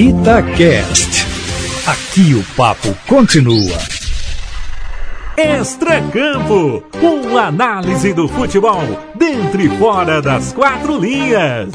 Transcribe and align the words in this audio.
Itacast. 0.00 1.26
Aqui 1.86 2.32
o 2.32 2.42
papo 2.56 2.96
continua. 3.06 3.76
Extra 5.36 6.00
Campo, 6.04 6.82
uma 7.02 7.48
análise 7.48 8.14
do 8.14 8.26
futebol 8.26 8.80
dentro 9.14 9.60
e 9.60 9.68
fora 9.76 10.22
das 10.22 10.54
quatro 10.54 10.98
linhas. 10.98 11.68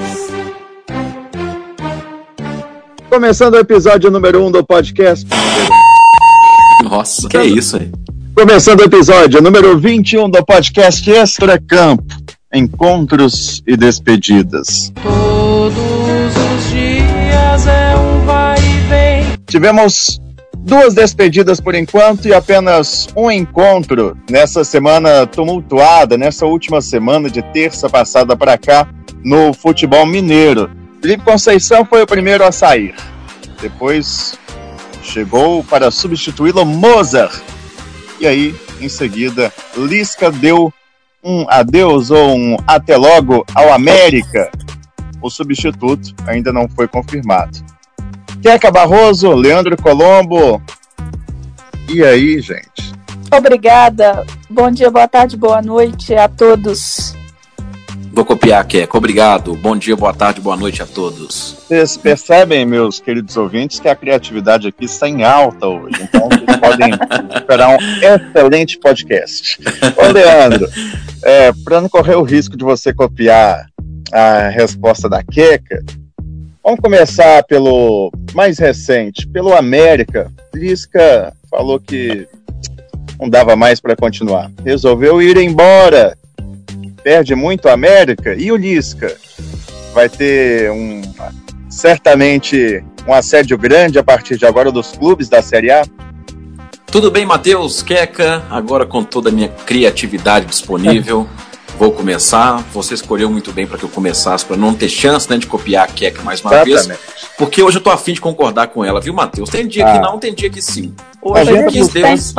Começando 3.12 3.54
o 3.54 3.60
episódio 3.60 4.10
número 4.10 4.42
1 4.42 4.48
um 4.48 4.52
do 4.52 4.66
podcast. 4.66 5.28
Nossa, 6.84 7.30
que 7.30 7.38
é 7.38 7.46
isso 7.46 7.78
aí? 7.78 7.92
Começando 8.36 8.80
o 8.80 8.86
episódio 8.86 9.40
número 9.40 9.78
21 9.78 10.32
do 10.32 10.44
podcast 10.44 11.12
Extra 11.12 11.60
Campo. 11.60 12.16
Encontros 12.52 13.62
e 13.68 13.78
despedidas. 13.78 14.92
Todos 15.04 16.05
Tivemos 19.48 20.20
duas 20.58 20.96
despedidas 20.96 21.62
por 21.62 21.76
enquanto 21.76 22.28
e 22.28 22.34
apenas 22.34 23.08
um 23.16 23.30
encontro 23.30 24.18
nessa 24.30 24.64
semana 24.64 25.28
tumultuada, 25.28 26.18
nessa 26.18 26.46
última 26.46 26.82
semana 26.82 27.30
de 27.30 27.42
terça 27.54 27.88
passada 27.88 28.36
para 28.36 28.58
cá, 28.58 28.88
no 29.24 29.54
futebol 29.54 30.06
mineiro. 30.06 30.70
Felipe 31.02 31.24
Conceição 31.24 31.86
foi 31.86 32.02
o 32.02 32.08
primeiro 32.08 32.44
a 32.44 32.52
sair. 32.52 32.96
Depois 33.62 34.38
chegou 35.04 35.64
para 35.64 35.92
substituí-lo 35.92 36.66
Mozart. 36.66 37.42
E 38.20 38.26
aí, 38.26 38.56
em 38.82 38.90
seguida, 38.90 39.54
Lisca 39.78 40.32
deu 40.32 40.74
um 41.24 41.46
adeus 41.48 42.10
ou 42.10 42.36
um 42.36 42.58
até 42.66 42.98
logo 42.98 43.46
ao 43.54 43.72
América. 43.72 44.52
O 45.22 45.30
substituto 45.30 46.14
ainda 46.26 46.52
não 46.52 46.68
foi 46.68 46.88
confirmado. 46.88 47.75
Queca 48.46 48.70
Barroso, 48.70 49.34
Leandro 49.34 49.76
Colombo. 49.76 50.62
E 51.90 52.04
aí, 52.04 52.40
gente? 52.40 52.94
Obrigada. 53.36 54.24
Bom 54.48 54.70
dia, 54.70 54.92
boa 54.92 55.08
tarde, 55.08 55.36
boa 55.36 55.64
noite 55.64 56.14
a 56.14 56.28
todos. 56.30 57.16
Vou 58.14 58.24
copiar, 58.24 58.64
Keco. 58.68 59.00
Obrigado. 59.00 59.56
Bom 59.56 59.76
dia, 59.76 59.96
boa 59.96 60.14
tarde, 60.14 60.42
boa 60.42 60.56
noite 60.56 60.84
a 60.84 60.86
todos. 60.86 61.56
Vocês 61.68 61.98
percebem, 61.98 62.68
meus 62.68 63.00
queridos 63.00 63.36
ouvintes, 63.36 63.80
que 63.80 63.90
a 63.90 63.96
criatividade 63.96 64.68
aqui 64.68 64.86
está 64.86 65.10
em 65.10 65.24
alta 65.24 65.66
hoje. 65.66 66.04
Então, 66.04 66.30
vocês 66.30 66.46
podem 66.62 66.92
esperar 67.34 67.70
um 67.70 67.78
excelente 68.00 68.78
podcast. 68.78 69.60
Ô, 69.98 70.12
Leandro, 70.12 70.70
é, 71.24 71.52
para 71.64 71.82
não 71.82 71.90
correr 71.90 72.16
o 72.16 72.22
risco 72.22 72.56
de 72.56 72.64
você 72.64 72.94
copiar 72.94 73.66
a 74.14 74.50
resposta 74.50 75.10
da 75.10 75.24
Queca, 75.24 75.84
vamos 76.66 76.80
começar 76.80 77.44
pelo 77.44 78.12
mais 78.34 78.58
recente, 78.58 79.28
pelo 79.28 79.54
América. 79.54 80.32
Lisca 80.52 81.32
falou 81.48 81.80
que 81.80 82.28
não 83.20 83.30
dava 83.30 83.56
mais 83.56 83.80
para 83.80 83.96
continuar. 83.96 84.52
Resolveu 84.66 85.22
ir 85.22 85.38
embora 85.38 86.18
perde 87.04 87.36
muito 87.36 87.70
a 87.70 87.74
América 87.74 88.34
e 88.34 88.52
o 88.52 88.56
Lisca 88.56 89.16
vai 89.94 90.10
ter 90.10 90.72
um 90.72 91.04
certamente 91.70 92.84
um 93.08 93.14
assédio 93.14 93.60
grande 93.60 94.00
a 94.00 94.04
partir 94.04 94.38
de 94.38 94.46
agora 94.48 94.72
dos 94.72 94.94
clubes 94.94 95.30
da 95.30 95.40
Série 95.40 95.70
A. 95.70 95.86
Tudo 96.88 97.12
bem, 97.12 97.24
Matheus, 97.24 97.84
Queca, 97.84 98.44
agora 98.50 98.88
com 98.88 99.04
toda 99.04 99.30
a 99.30 99.32
minha 99.32 99.50
criatividade 99.50 100.48
disponível, 100.48 101.30
vou 101.78 101.92
começar. 101.92 102.64
Você 102.74 102.94
escolheu 102.94 103.30
muito 103.30 103.52
bem 103.52 103.68
para 103.68 103.78
que 103.78 103.84
eu 103.84 103.90
começasse, 103.90 104.46
para 104.46 104.58
não 104.58 104.74
ter 104.74 104.90
chance 104.90 105.30
né, 105.30 105.38
de 105.38 105.46
copiar 105.46 105.86
a 105.86 105.88
Queca 105.88 106.22
mais 106.24 106.42
uma 106.42 106.54
Exatamente. 106.54 106.88
vez, 106.88 107.00
porque 107.38 107.62
hoje 107.62 107.78
eu 107.78 107.82
tô 107.82 107.90
afim 107.90 108.14
de 108.14 108.22
concordar 108.22 108.68
com 108.68 108.84
ela, 108.84 109.00
viu, 109.00 109.14
Matheus? 109.14 109.50
Tem 109.50 109.68
dia 109.68 109.86
Ah. 109.86 109.94
que 109.94 110.00
não, 110.00 110.18
tem 110.18 110.34
dia 110.34 110.50
que 110.50 110.62
sim. 110.62 110.94
Hoje 111.22 111.46
gente 111.46 111.74
quis 111.74 111.88
Deus, 111.90 112.34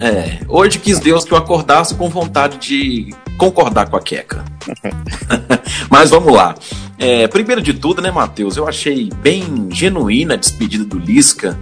é, 0.00 0.38
hoje 0.48 0.78
quis 0.78 1.00
Deus 1.00 1.24
que 1.24 1.32
eu 1.32 1.38
acordasse 1.38 1.94
com 1.94 2.08
vontade 2.08 2.58
de 2.58 3.14
concordar 3.36 3.88
com 3.88 3.96
a 3.96 4.00
Queca. 4.00 4.44
Mas 5.90 6.10
vamos 6.10 6.32
lá. 6.32 6.54
É, 6.98 7.26
primeiro 7.26 7.60
de 7.60 7.74
tudo, 7.74 8.00
né, 8.00 8.10
Matheus? 8.10 8.56
Eu 8.56 8.68
achei 8.68 9.10
bem 9.22 9.68
genuína 9.70 10.34
a 10.34 10.36
despedida 10.36 10.84
do 10.84 10.98
Lisca 10.98 11.58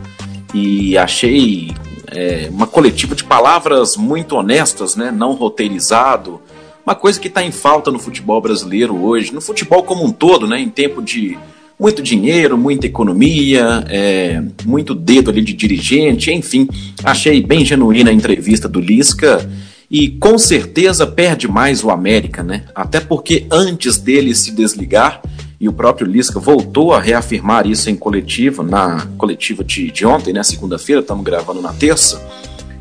e 0.53 0.97
achei 0.99 1.75
é, 2.09 2.49
uma 2.51 2.67
coletiva 2.67 3.15
de 3.15 3.25
palavras 3.25 3.97
muito 3.97 4.37
honestas, 4.37 4.97
né? 4.97 5.11
Não 5.11 5.33
roteirizado. 5.33 6.41
Uma 6.87 6.95
coisa 6.95 7.19
que 7.19 7.27
está 7.27 7.43
em 7.43 7.51
falta 7.51 7.91
no 7.91 7.99
futebol 7.99 8.41
brasileiro 8.41 8.97
hoje, 8.97 9.35
no 9.35 9.41
futebol 9.41 9.83
como 9.83 10.05
um 10.05 10.13
todo, 10.13 10.47
né? 10.47 10.61
Em 10.61 10.69
tempo 10.69 11.03
de 11.03 11.37
muito 11.77 12.01
dinheiro, 12.01 12.57
muita 12.57 12.87
economia, 12.87 13.85
é, 13.89 14.41
muito 14.65 14.95
dedo 14.95 15.29
ali 15.29 15.43
de 15.43 15.53
dirigente, 15.53 16.31
enfim. 16.31 16.69
Achei 17.03 17.43
bem 17.43 17.65
genuína 17.65 18.11
a 18.11 18.15
entrevista 18.15 18.69
do 18.69 18.79
Lisca 18.79 19.51
e 19.91 20.11
com 20.11 20.39
certeza 20.39 21.09
perde 21.09 21.49
mais 21.49 21.83
o 21.83 21.91
América, 21.91 22.45
né? 22.45 22.67
Até 22.73 23.01
porque 23.01 23.47
antes 23.51 23.99
dele 23.99 24.33
se 24.33 24.53
desligar, 24.53 25.21
e 25.61 25.69
o 25.69 25.73
próprio 25.73 26.07
Lisca 26.07 26.39
voltou 26.39 26.93
a 26.93 27.01
reafirmar 27.01 27.67
isso 27.67 27.91
em 27.91 27.97
coletiva, 27.97 28.63
na 28.63 29.09
coletiva 29.19 29.65
de, 29.65 29.91
de 29.91 30.07
ontem, 30.07 30.33
né? 30.33 30.45
Segunda-feira, 30.45 31.01
estamos 31.01 31.25
gravando 31.25 31.61
na 31.61 31.73
terça. 31.73 32.23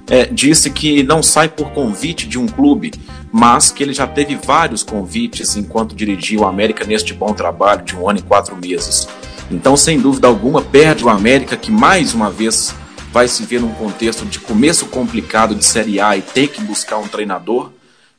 É, 0.09 0.25
disse 0.25 0.69
que 0.69 1.03
não 1.03 1.23
sai 1.23 1.49
por 1.49 1.71
convite 1.71 2.27
de 2.27 2.38
um 2.38 2.47
clube, 2.47 2.93
mas 3.31 3.71
que 3.71 3.83
ele 3.83 3.93
já 3.93 4.07
teve 4.07 4.35
vários 4.35 4.83
convites 4.83 5.55
enquanto 5.55 5.95
dirigia 5.95 6.39
o 6.39 6.45
América 6.45 6.85
neste 6.85 7.13
bom 7.13 7.33
trabalho 7.33 7.83
de 7.83 7.95
um 7.95 8.09
ano 8.09 8.19
e 8.19 8.23
quatro 8.23 8.55
meses. 8.55 9.07
Então, 9.51 9.77
sem 9.77 9.99
dúvida 9.99 10.27
alguma, 10.27 10.61
perde 10.61 11.03
o 11.03 11.09
América, 11.09 11.55
que 11.55 11.71
mais 11.71 12.13
uma 12.13 12.29
vez 12.29 12.73
vai 13.11 13.27
se 13.27 13.43
ver 13.43 13.61
num 13.61 13.73
contexto 13.73 14.25
de 14.25 14.39
começo 14.39 14.88
complicado 14.88 15.55
de 15.55 15.63
Série 15.63 15.99
A 15.99 16.17
e 16.17 16.22
ter 16.22 16.49
que 16.49 16.61
buscar 16.61 16.97
um 16.97 17.07
treinador. 17.07 17.72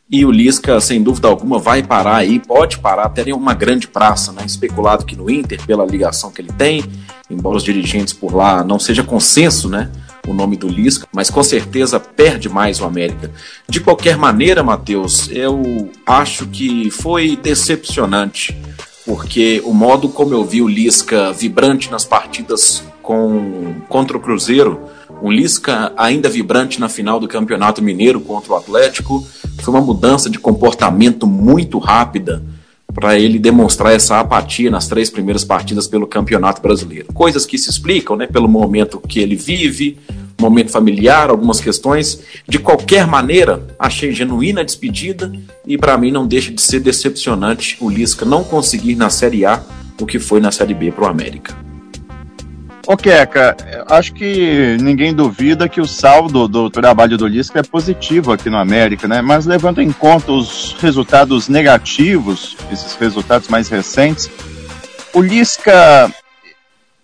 E 0.08 0.24
o 0.24 0.30
Lisca, 0.30 0.80
sem 0.80 1.03
dúvida 1.03 1.26
alguma, 1.26 1.58
vai 1.58 1.82
parar 1.82 2.16
aí, 2.16 2.38
pode 2.38 2.78
parar 2.78 3.06
até 3.06 3.22
em 3.22 3.32
uma 3.32 3.54
grande 3.54 3.88
praça, 3.88 4.32
né? 4.32 4.44
Especulado 4.47 5.04
que 5.04 5.16
no 5.16 5.28
Inter, 5.28 5.60
pela 5.66 5.84
ligação 5.84 6.30
que 6.30 6.41
ele 6.41 6.53
tem, 6.53 6.84
embora 7.28 7.56
os 7.56 7.64
dirigentes 7.64 8.12
por 8.12 8.32
lá 8.32 8.62
não 8.62 8.78
seja 8.78 9.03
consenso, 9.03 9.68
né? 9.68 9.91
O 10.26 10.34
nome 10.34 10.56
do 10.56 10.69
Lisca, 10.69 11.06
mas 11.12 11.31
com 11.31 11.42
certeza 11.42 12.00
perde 12.00 12.48
mais 12.48 12.81
o 12.81 12.84
América. 12.84 13.31
De 13.69 13.81
qualquer 13.81 14.16
maneira, 14.16 14.62
Matheus, 14.62 15.28
eu 15.31 15.91
acho 16.04 16.47
que 16.48 16.91
foi 16.91 17.37
decepcionante, 17.37 18.56
porque 19.04 19.62
o 19.65 19.72
modo 19.72 20.09
como 20.09 20.34
eu 20.34 20.44
vi 20.44 20.60
o 20.60 20.69
Lisca 20.69 21.32
vibrante 21.32 21.91
nas 21.91 22.04
partidas 22.04 22.82
com, 23.03 23.75
contra 23.88 24.16
o 24.16 24.20
Cruzeiro, 24.20 24.81
um 25.22 25.31
Lisca 25.31 25.92
ainda 25.97 26.28
vibrante 26.28 26.81
na 26.81 26.88
final 26.88 27.20
do 27.20 27.28
Campeonato 27.28 27.81
Mineiro 27.81 28.20
contra 28.20 28.53
o 28.53 28.56
Atlético, 28.56 29.25
foi 29.62 29.72
uma 29.72 29.81
mudança 29.81 30.28
de 30.28 30.38
comportamento 30.38 31.26
muito 31.26 31.78
rápida 31.78 32.42
para 32.92 33.19
ele 33.19 33.38
demonstrar 33.38 33.94
essa 33.94 34.19
apatia 34.19 34.70
nas 34.70 34.88
três 34.88 35.10
primeiras 35.10 35.44
partidas 35.44 35.86
pelo 35.86 36.06
Campeonato 36.06 36.62
Brasileiro. 36.62 37.12
Coisas 37.12 37.44
que 37.44 37.59
se 37.59 37.69
explicam, 37.69 38.16
né, 38.16 38.26
pelo 38.26 38.48
momento 38.48 39.00
que 39.00 39.20
ele 39.20 39.36
vive, 39.36 39.98
momento 40.38 40.70
familiar, 40.70 41.30
algumas 41.30 41.60
questões. 41.60 42.20
De 42.47 42.58
qualquer 42.58 43.06
maneira, 43.06 43.66
achei 43.78 44.12
genuína 44.12 44.60
a 44.60 44.64
despedida 44.64 45.32
e 45.66 45.76
para 45.78 45.97
mim 45.98 46.10
não 46.10 46.26
deixa 46.26 46.52
de 46.52 46.60
ser 46.60 46.80
decepcionante 46.80 47.76
o 47.80 47.88
Lisca 47.88 48.24
não 48.24 48.44
conseguir 48.44 48.97
na 48.97 49.10
Série 49.10 49.44
A 49.44 49.62
o 50.00 50.06
que 50.06 50.19
foi 50.19 50.41
na 50.41 50.52
Série 50.52 50.74
B 50.74 50.92
para 50.92 51.04
o 51.04 51.08
América. 51.08 51.56
Ô, 52.86 52.97
Queca, 52.97 53.56
acho 53.88 54.14
que 54.14 54.76
ninguém 54.80 55.12
duvida 55.12 55.69
que 55.69 55.80
o 55.80 55.88
saldo 55.88 56.47
do 56.47 56.70
trabalho 56.70 57.18
do 57.18 57.26
Lisca 57.26 57.58
é 57.58 57.62
positivo 57.62 58.30
aqui 58.30 58.48
no 58.48 58.56
América, 58.56 59.08
né? 59.08 59.20
Mas 59.20 59.44
levando 59.44 59.82
em 59.82 59.91
conta 59.91 60.30
os 60.30 60.76
resultados 60.78 61.48
negativos, 61.48 62.56
esses 62.70 62.94
resultados 62.94 63.48
mais 63.48 63.68
recentes, 63.68 64.30
o 65.12 65.20
Lisca, 65.20 66.12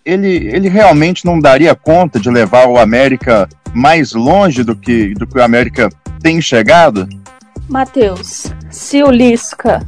ele, 0.05 0.47
ele 0.53 0.69
realmente 0.69 1.25
não 1.25 1.39
daria 1.39 1.75
conta 1.75 2.19
de 2.19 2.29
levar 2.29 2.67
o 2.67 2.77
América 2.77 3.47
mais 3.73 4.13
longe 4.13 4.63
do 4.63 4.75
que, 4.75 5.13
do 5.13 5.25
que 5.25 5.37
o 5.37 5.43
América 5.43 5.89
tem 6.21 6.41
chegado? 6.41 7.07
Matheus, 7.67 8.53
se 8.69 9.01
o 9.01 9.09
Lisca 9.09 9.85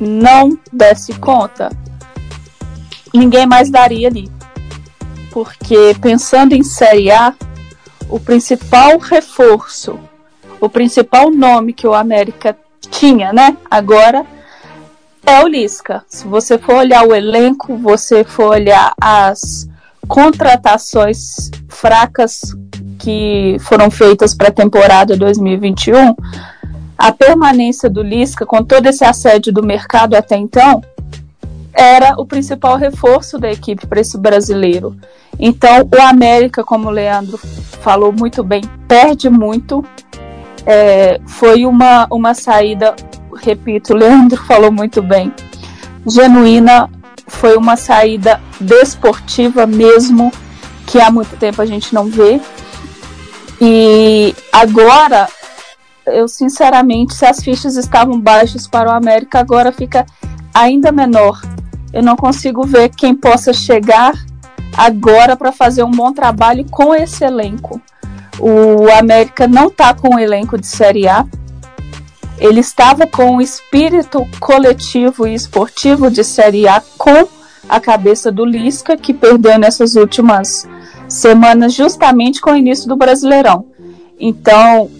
não 0.00 0.58
desse 0.72 1.12
conta, 1.14 1.70
ninguém 3.14 3.46
mais 3.46 3.70
daria 3.70 4.08
ali. 4.08 4.30
Porque 5.30 5.94
pensando 6.00 6.54
em 6.54 6.62
Série 6.62 7.10
A, 7.10 7.34
o 8.08 8.18
principal 8.18 8.98
reforço, 8.98 9.98
o 10.60 10.68
principal 10.68 11.30
nome 11.30 11.72
que 11.72 11.86
o 11.86 11.94
América 11.94 12.56
tinha, 12.90 13.32
né? 13.32 13.56
Agora 13.70 14.26
é 15.28 15.44
o 15.44 15.48
Lisca. 15.48 16.04
Se 16.08 16.26
você 16.26 16.58
for 16.58 16.76
olhar 16.76 17.06
o 17.06 17.14
elenco, 17.14 17.76
você 17.76 18.24
for 18.24 18.48
olhar 18.48 18.94
as 19.00 19.68
contratações 20.06 21.50
fracas 21.68 22.56
que 22.98 23.56
foram 23.60 23.90
feitas 23.90 24.34
para 24.34 24.48
a 24.48 24.52
temporada 24.52 25.16
2021, 25.16 26.14
a 26.96 27.12
permanência 27.12 27.88
do 27.88 28.02
Lisca, 28.02 28.44
com 28.44 28.64
todo 28.64 28.86
esse 28.86 29.04
assédio 29.04 29.52
do 29.52 29.62
mercado 29.62 30.14
até 30.14 30.36
então, 30.36 30.82
era 31.72 32.14
o 32.18 32.26
principal 32.26 32.76
reforço 32.76 33.38
da 33.38 33.50
equipe 33.50 33.86
para 33.86 34.00
esse 34.00 34.18
brasileiro. 34.18 34.96
Então, 35.38 35.88
o 35.96 36.02
América, 36.02 36.64
como 36.64 36.88
o 36.88 36.90
Leandro 36.90 37.38
falou 37.80 38.12
muito 38.12 38.42
bem, 38.42 38.62
perde 38.88 39.30
muito. 39.30 39.84
É, 40.66 41.20
foi 41.24 41.64
uma, 41.64 42.08
uma 42.10 42.34
saída, 42.34 42.96
repito, 43.42 43.94
Leandro 43.94 44.42
falou 44.44 44.70
muito 44.70 45.02
bem, 45.02 45.32
genuína, 46.06 46.90
foi 47.26 47.56
uma 47.56 47.76
saída 47.76 48.40
desportiva 48.60 49.66
mesmo, 49.66 50.32
que 50.86 51.00
há 51.00 51.10
muito 51.10 51.36
tempo 51.36 51.60
a 51.60 51.66
gente 51.66 51.94
não 51.94 52.06
vê. 52.06 52.40
E 53.60 54.34
agora, 54.52 55.28
eu 56.06 56.28
sinceramente, 56.28 57.14
se 57.14 57.26
as 57.26 57.42
fichas 57.42 57.76
estavam 57.76 58.20
baixas 58.20 58.66
para 58.66 58.90
o 58.90 58.92
América, 58.92 59.38
agora 59.38 59.72
fica 59.72 60.06
ainda 60.54 60.90
menor. 60.90 61.40
Eu 61.92 62.02
não 62.02 62.16
consigo 62.16 62.66
ver 62.66 62.90
quem 62.90 63.14
possa 63.14 63.52
chegar 63.52 64.14
agora 64.76 65.36
para 65.36 65.52
fazer 65.52 65.82
um 65.82 65.90
bom 65.90 66.12
trabalho 66.12 66.64
com 66.70 66.94
esse 66.94 67.24
elenco. 67.24 67.80
O 68.38 68.88
América 68.96 69.48
não 69.48 69.66
está 69.66 69.92
com 69.92 70.14
o 70.14 70.18
elenco 70.18 70.56
de 70.56 70.66
Série 70.66 71.08
A. 71.08 71.26
Ele 72.40 72.60
estava 72.60 73.06
com 73.06 73.36
o 73.36 73.40
espírito 73.40 74.26
coletivo 74.38 75.26
e 75.26 75.34
esportivo 75.34 76.10
de 76.10 76.22
Série 76.22 76.68
A 76.68 76.82
com 76.96 77.28
a 77.68 77.80
cabeça 77.80 78.30
do 78.30 78.44
Lisca, 78.44 78.96
que 78.96 79.12
perdeu 79.12 79.58
nessas 79.58 79.96
últimas 79.96 80.66
semanas, 81.08 81.74
justamente 81.74 82.40
com 82.40 82.52
o 82.52 82.56
início 82.56 82.88
do 82.88 82.96
Brasileirão. 82.96 83.66
Então, 84.18 84.90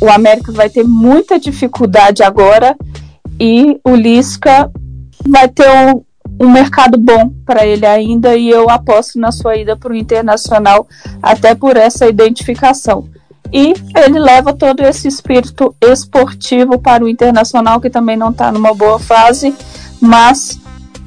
o 0.00 0.10
América 0.10 0.52
vai 0.52 0.68
ter 0.68 0.84
muita 0.84 1.38
dificuldade 1.38 2.22
agora 2.22 2.76
e 3.38 3.78
o 3.84 3.94
Lisca 3.94 4.70
vai 5.26 5.48
ter 5.48 5.68
um, 5.68 6.02
um 6.40 6.50
mercado 6.50 6.98
bom 6.98 7.30
para 7.44 7.66
ele 7.66 7.86
ainda 7.86 8.36
e 8.36 8.48
eu 8.48 8.70
aposto 8.70 9.18
na 9.18 9.30
sua 9.32 9.56
ida 9.56 9.76
para 9.76 9.92
o 9.92 9.96
Internacional 9.96 10.86
até 11.22 11.54
por 11.54 11.76
essa 11.76 12.06
identificação. 12.06 13.08
E 13.52 13.74
ele 13.96 14.18
leva 14.18 14.52
todo 14.52 14.80
esse 14.80 15.08
espírito 15.08 15.74
esportivo 15.80 16.78
para 16.78 17.04
o 17.04 17.08
Internacional, 17.08 17.80
que 17.80 17.90
também 17.90 18.16
não 18.16 18.30
está 18.30 18.52
numa 18.52 18.72
boa 18.74 18.98
fase, 18.98 19.54
mas 20.00 20.60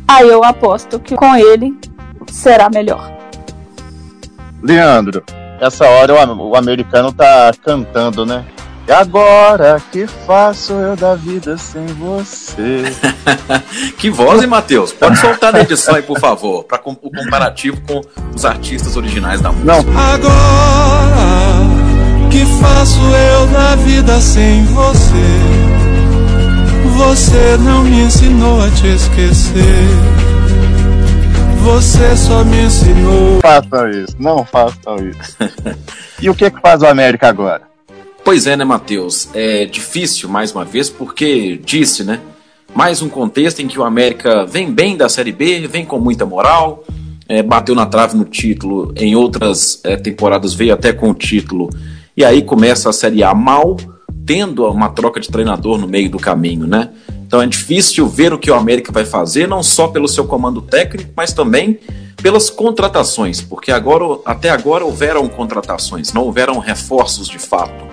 aí 0.07 0.27
eu 0.27 0.43
aposto 0.43 0.99
que 0.99 1.15
com 1.15 1.35
ele 1.35 1.77
será 2.29 2.69
melhor. 2.69 3.11
Leandro, 4.61 5.23
essa 5.59 5.85
hora 5.85 6.13
o, 6.13 6.49
o 6.49 6.55
americano 6.55 7.11
tá 7.11 7.51
cantando, 7.63 8.25
né? 8.25 8.45
E 8.85 8.91
agora 8.91 9.81
que 9.93 10.05
faço 10.05 10.73
eu 10.73 10.93
da 10.97 11.15
vida 11.15 11.57
sem 11.57 11.85
você? 11.85 12.83
que 13.97 14.09
voz, 14.09 14.41
hein, 14.41 14.47
Matheus? 14.47 14.91
Pode 14.91 15.17
soltar 15.17 15.53
na 15.53 15.61
edição 15.61 15.95
aí, 15.95 16.01
por 16.01 16.19
favor, 16.19 16.65
para 16.65 16.81
o 16.85 16.95
comparativo 16.95 17.79
com 17.87 18.01
os 18.35 18.43
artistas 18.43 18.97
originais 18.97 19.39
da 19.39 19.53
música. 19.53 19.71
Não. 19.71 19.79
Agora 19.97 21.62
que 22.33 22.43
faço 22.59 22.99
eu 22.99 23.47
da 23.47 23.75
vida 23.75 24.19
sem 24.19 24.65
você? 24.65 25.13
Você 26.97 27.57
não 27.63 27.83
me 27.83 28.01
ensinou 28.01 28.59
a 28.59 28.71
te 28.71 28.87
esquecer. 28.87 29.87
Você 31.63 32.17
só 32.17 32.43
me 32.43 32.63
ensinou. 32.63 33.39
Façam 33.39 33.89
isso, 33.91 34.15
não 34.17 34.43
façam 34.43 34.95
isso. 34.97 35.37
e 36.19 36.27
o 36.27 36.33
que 36.33 36.49
que 36.49 36.59
faz 36.59 36.81
o 36.81 36.87
América 36.87 37.29
agora? 37.29 37.61
Pois 38.25 38.47
é, 38.47 38.57
né, 38.57 38.65
Matheus? 38.65 39.29
É 39.35 39.65
difícil, 39.65 40.27
mais 40.27 40.51
uma 40.51 40.65
vez, 40.65 40.89
porque 40.89 41.61
disse, 41.63 42.03
né? 42.03 42.19
Mais 42.73 43.03
um 43.03 43.09
contexto 43.09 43.61
em 43.61 43.67
que 43.67 43.77
o 43.77 43.83
América 43.83 44.43
vem 44.43 44.71
bem 44.71 44.97
da 44.97 45.07
Série 45.07 45.31
B, 45.31 45.67
vem 45.67 45.85
com 45.85 45.99
muita 45.99 46.25
moral, 46.25 46.83
é, 47.29 47.43
bateu 47.43 47.75
na 47.75 47.85
trave 47.85 48.17
no 48.17 48.25
título, 48.25 48.91
em 48.95 49.15
outras 49.15 49.79
é, 49.83 49.95
temporadas 49.95 50.55
veio 50.55 50.73
até 50.73 50.91
com 50.91 51.11
o 51.11 51.13
título, 51.13 51.69
e 52.15 52.23
aí 52.23 52.41
começa 52.41 52.89
a 52.89 52.93
Série 52.93 53.23
A 53.23 53.33
mal, 53.33 53.77
tendo 54.25 54.65
uma 54.69 54.89
troca 54.89 55.19
de 55.19 55.29
treinador 55.29 55.77
no 55.77 55.87
meio 55.87 56.09
do 56.09 56.17
caminho, 56.17 56.67
né? 56.67 56.89
Então 57.25 57.41
é 57.41 57.47
difícil 57.47 58.07
ver 58.07 58.33
o 58.33 58.37
que 58.37 58.51
o 58.51 58.55
América 58.55 58.91
vai 58.91 59.05
fazer, 59.05 59.47
não 59.47 59.63
só 59.63 59.87
pelo 59.87 60.07
seu 60.07 60.25
comando 60.25 60.61
técnico, 60.61 61.11
mas 61.15 61.33
também 61.33 61.79
pelas 62.21 62.49
contratações, 62.49 63.41
porque 63.41 63.71
agora, 63.71 64.19
até 64.25 64.49
agora 64.49 64.85
houveram 64.85 65.27
contratações, 65.27 66.13
não 66.13 66.23
houveram 66.23 66.57
reforços 66.59 67.27
de 67.27 67.37
fato. 67.37 67.85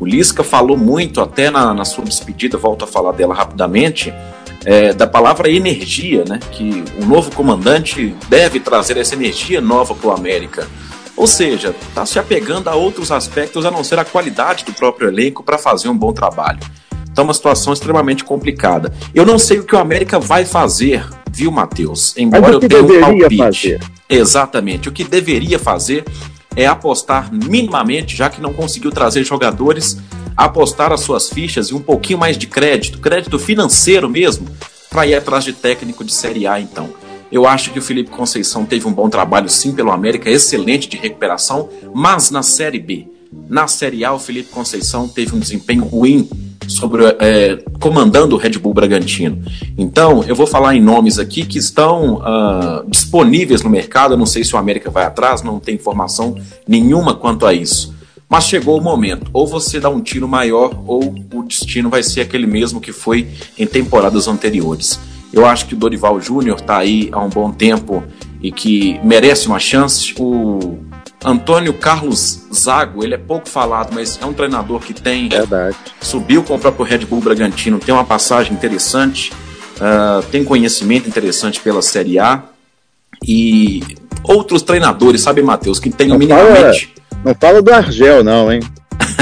O 0.00 0.04
Lisca 0.04 0.42
falou 0.42 0.76
muito, 0.76 1.20
até 1.20 1.50
na, 1.50 1.72
na 1.72 1.84
sua 1.84 2.04
despedida, 2.04 2.58
volto 2.58 2.84
a 2.84 2.86
falar 2.86 3.12
dela 3.12 3.34
rapidamente, 3.34 4.12
é, 4.64 4.92
da 4.92 5.06
palavra 5.06 5.48
energia, 5.48 6.24
né? 6.28 6.40
Que 6.50 6.82
o 7.00 7.06
novo 7.06 7.30
comandante 7.34 8.14
deve 8.28 8.58
trazer 8.58 8.96
essa 8.96 9.14
energia 9.14 9.60
nova 9.60 9.94
para 9.94 10.08
o 10.08 10.12
América. 10.12 10.66
Ou 11.16 11.26
seja, 11.26 11.74
está 11.88 12.04
se 12.04 12.18
apegando 12.18 12.68
a 12.68 12.74
outros 12.74 13.10
aspectos 13.10 13.64
a 13.64 13.70
não 13.70 13.82
ser 13.82 13.98
a 13.98 14.04
qualidade 14.04 14.64
do 14.64 14.72
próprio 14.72 15.08
elenco 15.08 15.42
para 15.42 15.56
fazer 15.56 15.88
um 15.88 15.96
bom 15.96 16.12
trabalho. 16.12 16.60
Então, 17.10 17.24
uma 17.24 17.32
situação 17.32 17.72
extremamente 17.72 18.22
complicada. 18.22 18.92
Eu 19.14 19.24
não 19.24 19.38
sei 19.38 19.58
o 19.58 19.64
que 19.64 19.74
o 19.74 19.78
América 19.78 20.18
vai 20.18 20.44
fazer, 20.44 21.02
viu, 21.32 21.50
Matheus? 21.50 22.14
Embora 22.16 22.52
eu 22.52 22.60
tenha 22.60 22.82
um 22.82 23.00
palpite. 23.00 23.36
Fazer. 23.38 23.80
Exatamente. 24.06 24.90
O 24.90 24.92
que 24.92 25.02
deveria 25.02 25.58
fazer 25.58 26.04
é 26.54 26.66
apostar 26.66 27.32
minimamente, 27.32 28.14
já 28.14 28.28
que 28.28 28.40
não 28.40 28.52
conseguiu 28.52 28.90
trazer 28.90 29.24
jogadores, 29.24 29.96
apostar 30.36 30.92
as 30.92 31.00
suas 31.00 31.30
fichas 31.30 31.68
e 31.68 31.74
um 31.74 31.80
pouquinho 31.80 32.18
mais 32.18 32.36
de 32.36 32.46
crédito, 32.46 32.98
crédito 32.98 33.38
financeiro 33.38 34.10
mesmo, 34.10 34.46
para 34.90 35.06
ir 35.06 35.14
atrás 35.14 35.44
de 35.44 35.54
técnico 35.54 36.04
de 36.04 36.12
Série 36.12 36.46
A, 36.46 36.60
então. 36.60 36.90
Eu 37.30 37.46
acho 37.46 37.72
que 37.72 37.78
o 37.78 37.82
Felipe 37.82 38.10
Conceição 38.10 38.64
teve 38.64 38.86
um 38.86 38.92
bom 38.92 39.08
trabalho, 39.08 39.48
sim, 39.48 39.72
pelo 39.72 39.90
América, 39.90 40.30
excelente 40.30 40.88
de 40.88 40.96
recuperação, 40.96 41.68
mas 41.94 42.30
na 42.30 42.42
Série 42.42 42.78
B. 42.78 43.08
Na 43.48 43.66
Série 43.66 44.04
A, 44.04 44.12
o 44.12 44.18
Felipe 44.18 44.50
Conceição 44.50 45.08
teve 45.08 45.34
um 45.34 45.38
desempenho 45.38 45.84
ruim 45.84 46.28
sobre 46.68 47.04
é, 47.20 47.58
comandando 47.80 48.34
o 48.34 48.38
Red 48.38 48.58
Bull 48.58 48.74
Bragantino. 48.74 49.42
Então, 49.76 50.24
eu 50.24 50.34
vou 50.34 50.46
falar 50.46 50.74
em 50.74 50.80
nomes 50.80 51.18
aqui 51.18 51.44
que 51.44 51.58
estão 51.58 52.16
uh, 52.16 52.88
disponíveis 52.88 53.62
no 53.62 53.70
mercado. 53.70 54.14
Eu 54.14 54.18
não 54.18 54.26
sei 54.26 54.44
se 54.44 54.54
o 54.54 54.58
América 54.58 54.90
vai 54.90 55.04
atrás, 55.04 55.42
não 55.42 55.60
tem 55.60 55.74
informação 55.74 56.36
nenhuma 56.66 57.14
quanto 57.14 57.46
a 57.46 57.52
isso. 57.52 57.94
Mas 58.28 58.44
chegou 58.44 58.78
o 58.78 58.82
momento, 58.82 59.30
ou 59.32 59.46
você 59.46 59.78
dá 59.78 59.88
um 59.88 60.00
tiro 60.00 60.26
maior, 60.26 60.82
ou 60.86 61.14
o 61.32 61.42
destino 61.44 61.88
vai 61.88 62.02
ser 62.02 62.22
aquele 62.22 62.46
mesmo 62.46 62.80
que 62.80 62.90
foi 62.90 63.28
em 63.56 63.66
temporadas 63.66 64.26
anteriores. 64.26 64.98
Eu 65.36 65.44
acho 65.44 65.66
que 65.66 65.74
o 65.74 65.76
Dorival 65.76 66.18
Júnior 66.18 66.56
está 66.56 66.78
aí 66.78 67.10
há 67.12 67.22
um 67.22 67.28
bom 67.28 67.52
tempo 67.52 68.02
e 68.42 68.50
que 68.50 68.98
merece 69.04 69.46
uma 69.46 69.58
chance. 69.58 70.14
O 70.18 70.78
Antônio 71.22 71.74
Carlos 71.74 72.46
Zago, 72.54 73.04
ele 73.04 73.12
é 73.12 73.18
pouco 73.18 73.46
falado, 73.46 73.92
mas 73.92 74.18
é 74.20 74.24
um 74.24 74.32
treinador 74.32 74.80
que 74.80 74.94
tem. 74.94 75.28
Verdade. 75.28 75.76
Subiu 76.00 76.42
com 76.42 76.54
o 76.54 76.58
próprio 76.58 76.86
Red 76.86 77.04
Bull 77.04 77.20
Bragantino, 77.20 77.78
tem 77.78 77.94
uma 77.94 78.02
passagem 78.02 78.54
interessante, 78.54 79.30
uh, 79.76 80.24
tem 80.32 80.42
conhecimento 80.42 81.06
interessante 81.06 81.60
pela 81.60 81.82
Série 81.82 82.18
A. 82.18 82.42
E 83.22 83.82
outros 84.24 84.62
treinadores, 84.62 85.20
sabe, 85.20 85.42
Matheus, 85.42 85.78
que 85.78 85.90
tenham 85.90 86.16
minimamente. 86.16 86.94
Fala, 87.10 87.22
não 87.22 87.34
fala 87.34 87.60
do 87.60 87.74
Argel, 87.74 88.24
não, 88.24 88.50
hein? 88.50 88.60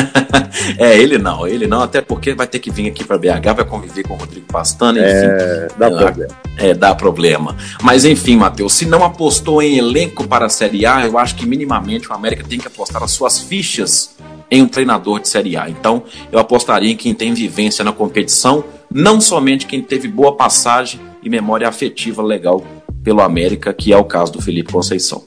é, 0.78 0.98
ele 0.98 1.18
não, 1.18 1.46
ele 1.46 1.66
não, 1.66 1.82
até 1.82 2.00
porque 2.00 2.34
vai 2.34 2.46
ter 2.46 2.58
que 2.58 2.70
vir 2.70 2.88
aqui 2.88 3.04
para 3.04 3.18
BH, 3.18 3.54
vai 3.56 3.64
conviver 3.64 4.02
com 4.02 4.14
o 4.14 4.16
Rodrigo 4.16 4.46
Pastana, 4.46 4.98
enfim. 4.98 5.10
É, 5.10 5.68
dá 5.78 5.86
é, 5.86 5.90
problema. 5.90 6.34
É, 6.56 6.74
dá 6.74 6.94
problema. 6.94 7.56
Mas 7.82 8.04
enfim, 8.04 8.36
Matheus, 8.36 8.72
se 8.74 8.86
não 8.86 9.04
apostou 9.04 9.62
em 9.62 9.78
elenco 9.78 10.26
para 10.26 10.46
a 10.46 10.48
Série 10.48 10.86
A, 10.86 11.06
eu 11.06 11.18
acho 11.18 11.34
que 11.34 11.46
minimamente 11.46 12.08
o 12.08 12.12
América 12.12 12.44
tem 12.48 12.58
que 12.58 12.66
apostar 12.66 13.02
as 13.02 13.10
suas 13.10 13.38
fichas 13.38 14.16
em 14.50 14.62
um 14.62 14.68
treinador 14.68 15.20
de 15.20 15.28
Série 15.28 15.56
A. 15.56 15.68
Então, 15.68 16.04
eu 16.30 16.38
apostaria 16.38 16.92
em 16.92 16.96
quem 16.96 17.14
tem 17.14 17.32
vivência 17.34 17.84
na 17.84 17.92
competição, 17.92 18.64
não 18.92 19.20
somente 19.20 19.66
quem 19.66 19.82
teve 19.82 20.06
boa 20.08 20.36
passagem 20.36 21.00
e 21.22 21.28
memória 21.28 21.68
afetiva 21.68 22.22
legal 22.22 22.64
pelo 23.02 23.20
América, 23.20 23.72
que 23.72 23.92
é 23.92 23.96
o 23.96 24.04
caso 24.04 24.32
do 24.32 24.42
Felipe 24.42 24.72
Conceição. 24.72 25.22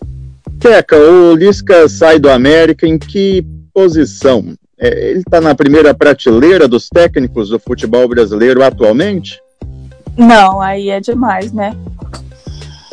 Queca, 0.59 0.97
o 0.97 1.35
Lisca 1.35 1.87
sai 1.87 2.17
do 2.17 2.29
América 2.29 2.87
em 2.87 2.97
que 2.97 3.45
posição? 3.77 4.55
É, 4.79 5.11
ele 5.11 5.19
está 5.19 5.39
na 5.39 5.53
primeira 5.53 5.93
prateleira 5.93 6.67
dos 6.67 6.89
técnicos 6.89 7.49
do 7.49 7.59
futebol 7.59 8.07
brasileiro 8.07 8.63
atualmente? 8.63 9.39
Não, 10.17 10.59
aí 10.59 10.89
é 10.89 10.99
demais, 10.99 11.53
né? 11.53 11.77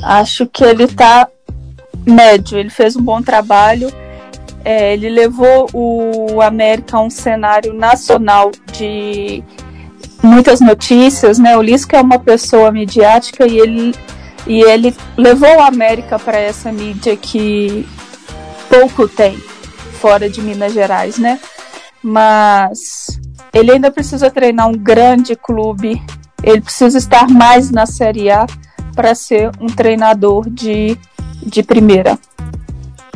Acho 0.02 0.46
que 0.46 0.62
ele 0.62 0.84
está 0.84 1.26
médio. 2.04 2.58
Ele 2.58 2.68
fez 2.68 2.96
um 2.96 3.02
bom 3.02 3.22
trabalho. 3.22 3.90
É, 4.62 4.92
ele 4.92 5.08
levou 5.08 5.70
o 5.72 6.42
América 6.42 6.98
a 6.98 7.00
um 7.00 7.08
cenário 7.08 7.72
nacional 7.72 8.52
de 8.76 9.42
muitas 10.22 10.60
notícias, 10.60 11.38
né? 11.38 11.56
O 11.56 11.62
Lisca 11.62 11.96
é 11.96 12.02
uma 12.02 12.18
pessoa 12.18 12.70
midiática 12.70 13.46
e 13.46 13.58
ele, 13.58 13.94
e 14.46 14.60
ele 14.60 14.94
levou 15.16 15.56
o 15.56 15.62
América 15.62 16.18
para 16.18 16.38
essa 16.38 16.70
mídia 16.70 17.16
que 17.16 17.86
pouco 18.68 19.08
tem 19.08 19.38
fora 20.04 20.28
de 20.28 20.42
Minas 20.42 20.74
Gerais, 20.74 21.16
né? 21.16 21.40
Mas 22.02 23.18
ele 23.54 23.72
ainda 23.72 23.90
precisa 23.90 24.30
treinar 24.30 24.68
um 24.68 24.74
grande 24.74 25.34
clube, 25.34 26.02
ele 26.42 26.60
precisa 26.60 26.98
estar 26.98 27.26
mais 27.26 27.70
na 27.70 27.86
Série 27.86 28.30
A 28.30 28.44
para 28.94 29.14
ser 29.14 29.50
um 29.58 29.66
treinador 29.66 30.50
de, 30.50 30.98
de 31.42 31.62
primeira. 31.62 32.18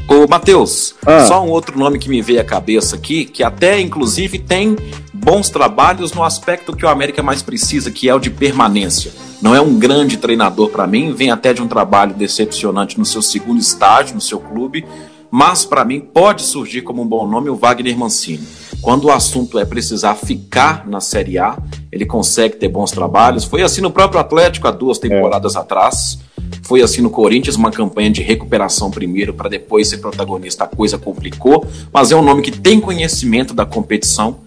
Ô, 0.08 0.26
Matheus, 0.26 0.94
ah. 1.04 1.26
só 1.26 1.44
um 1.44 1.50
outro 1.50 1.78
nome 1.78 1.98
que 1.98 2.08
me 2.08 2.22
veio 2.22 2.40
à 2.40 2.44
cabeça 2.44 2.96
aqui, 2.96 3.26
que 3.26 3.42
até 3.42 3.78
inclusive 3.78 4.38
tem 4.38 4.74
bons 5.12 5.50
trabalhos 5.50 6.14
no 6.14 6.24
aspecto 6.24 6.74
que 6.74 6.86
o 6.86 6.88
América 6.88 7.22
mais 7.22 7.42
precisa, 7.42 7.90
que 7.90 8.08
é 8.08 8.14
o 8.14 8.18
de 8.18 8.30
permanência. 8.30 9.12
Não 9.42 9.54
é 9.54 9.60
um 9.60 9.78
grande 9.78 10.16
treinador 10.16 10.70
para 10.70 10.86
mim, 10.86 11.12
vem 11.12 11.30
até 11.30 11.52
de 11.52 11.60
um 11.60 11.68
trabalho 11.68 12.14
decepcionante 12.14 12.98
no 12.98 13.04
seu 13.04 13.20
segundo 13.20 13.60
estágio, 13.60 14.14
no 14.14 14.22
seu 14.22 14.40
clube, 14.40 14.86
mas 15.30 15.64
para 15.64 15.84
mim 15.84 16.00
pode 16.00 16.42
surgir 16.42 16.82
como 16.82 17.02
um 17.02 17.06
bom 17.06 17.26
nome 17.26 17.50
o 17.50 17.56
Wagner 17.56 17.96
Mancini. 17.96 18.46
Quando 18.80 19.06
o 19.06 19.10
assunto 19.10 19.58
é 19.58 19.64
precisar 19.64 20.14
ficar 20.14 20.86
na 20.86 21.00
Série 21.00 21.38
A, 21.38 21.58
ele 21.90 22.06
consegue 22.06 22.56
ter 22.56 22.68
bons 22.68 22.90
trabalhos. 22.90 23.44
Foi 23.44 23.62
assim 23.62 23.80
no 23.80 23.90
próprio 23.90 24.20
Atlético 24.20 24.68
há 24.68 24.70
duas 24.70 24.98
temporadas 24.98 25.56
é. 25.56 25.58
atrás. 25.58 26.18
Foi 26.62 26.80
assim 26.82 27.00
no 27.00 27.10
Corinthians, 27.10 27.56
uma 27.56 27.70
campanha 27.70 28.10
de 28.10 28.22
recuperação 28.22 28.90
primeiro 28.90 29.34
para 29.34 29.48
depois 29.48 29.88
ser 29.88 29.98
protagonista. 29.98 30.64
A 30.64 30.68
coisa 30.68 30.96
complicou, 30.96 31.66
mas 31.92 32.12
é 32.12 32.16
um 32.16 32.22
nome 32.22 32.42
que 32.42 32.52
tem 32.52 32.80
conhecimento 32.80 33.52
da 33.52 33.66
competição 33.66 34.38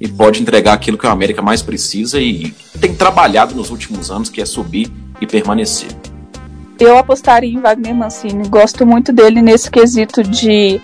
e 0.00 0.08
pode 0.08 0.40
entregar 0.40 0.72
aquilo 0.72 0.96
que 0.96 1.06
o 1.06 1.10
América 1.10 1.42
mais 1.42 1.62
precisa 1.62 2.20
e 2.20 2.54
tem 2.80 2.94
trabalhado 2.94 3.54
nos 3.54 3.70
últimos 3.70 4.10
anos, 4.10 4.30
que 4.30 4.40
é 4.40 4.46
subir 4.46 4.90
e 5.20 5.26
permanecer. 5.26 6.09
Eu 6.80 6.96
apostaria 6.96 7.52
em 7.52 7.60
Wagner 7.60 7.94
Mancini. 7.94 8.48
Gosto 8.48 8.86
muito 8.86 9.12
dele 9.12 9.42
nesse 9.42 9.70
quesito 9.70 10.22
de 10.22 10.80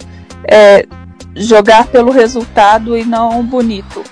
é, 0.46 0.86
jogar 1.34 1.86
pelo 1.86 2.12
resultado 2.12 2.96
e 2.96 3.04
não 3.04 3.42
bonito. 3.42 4.04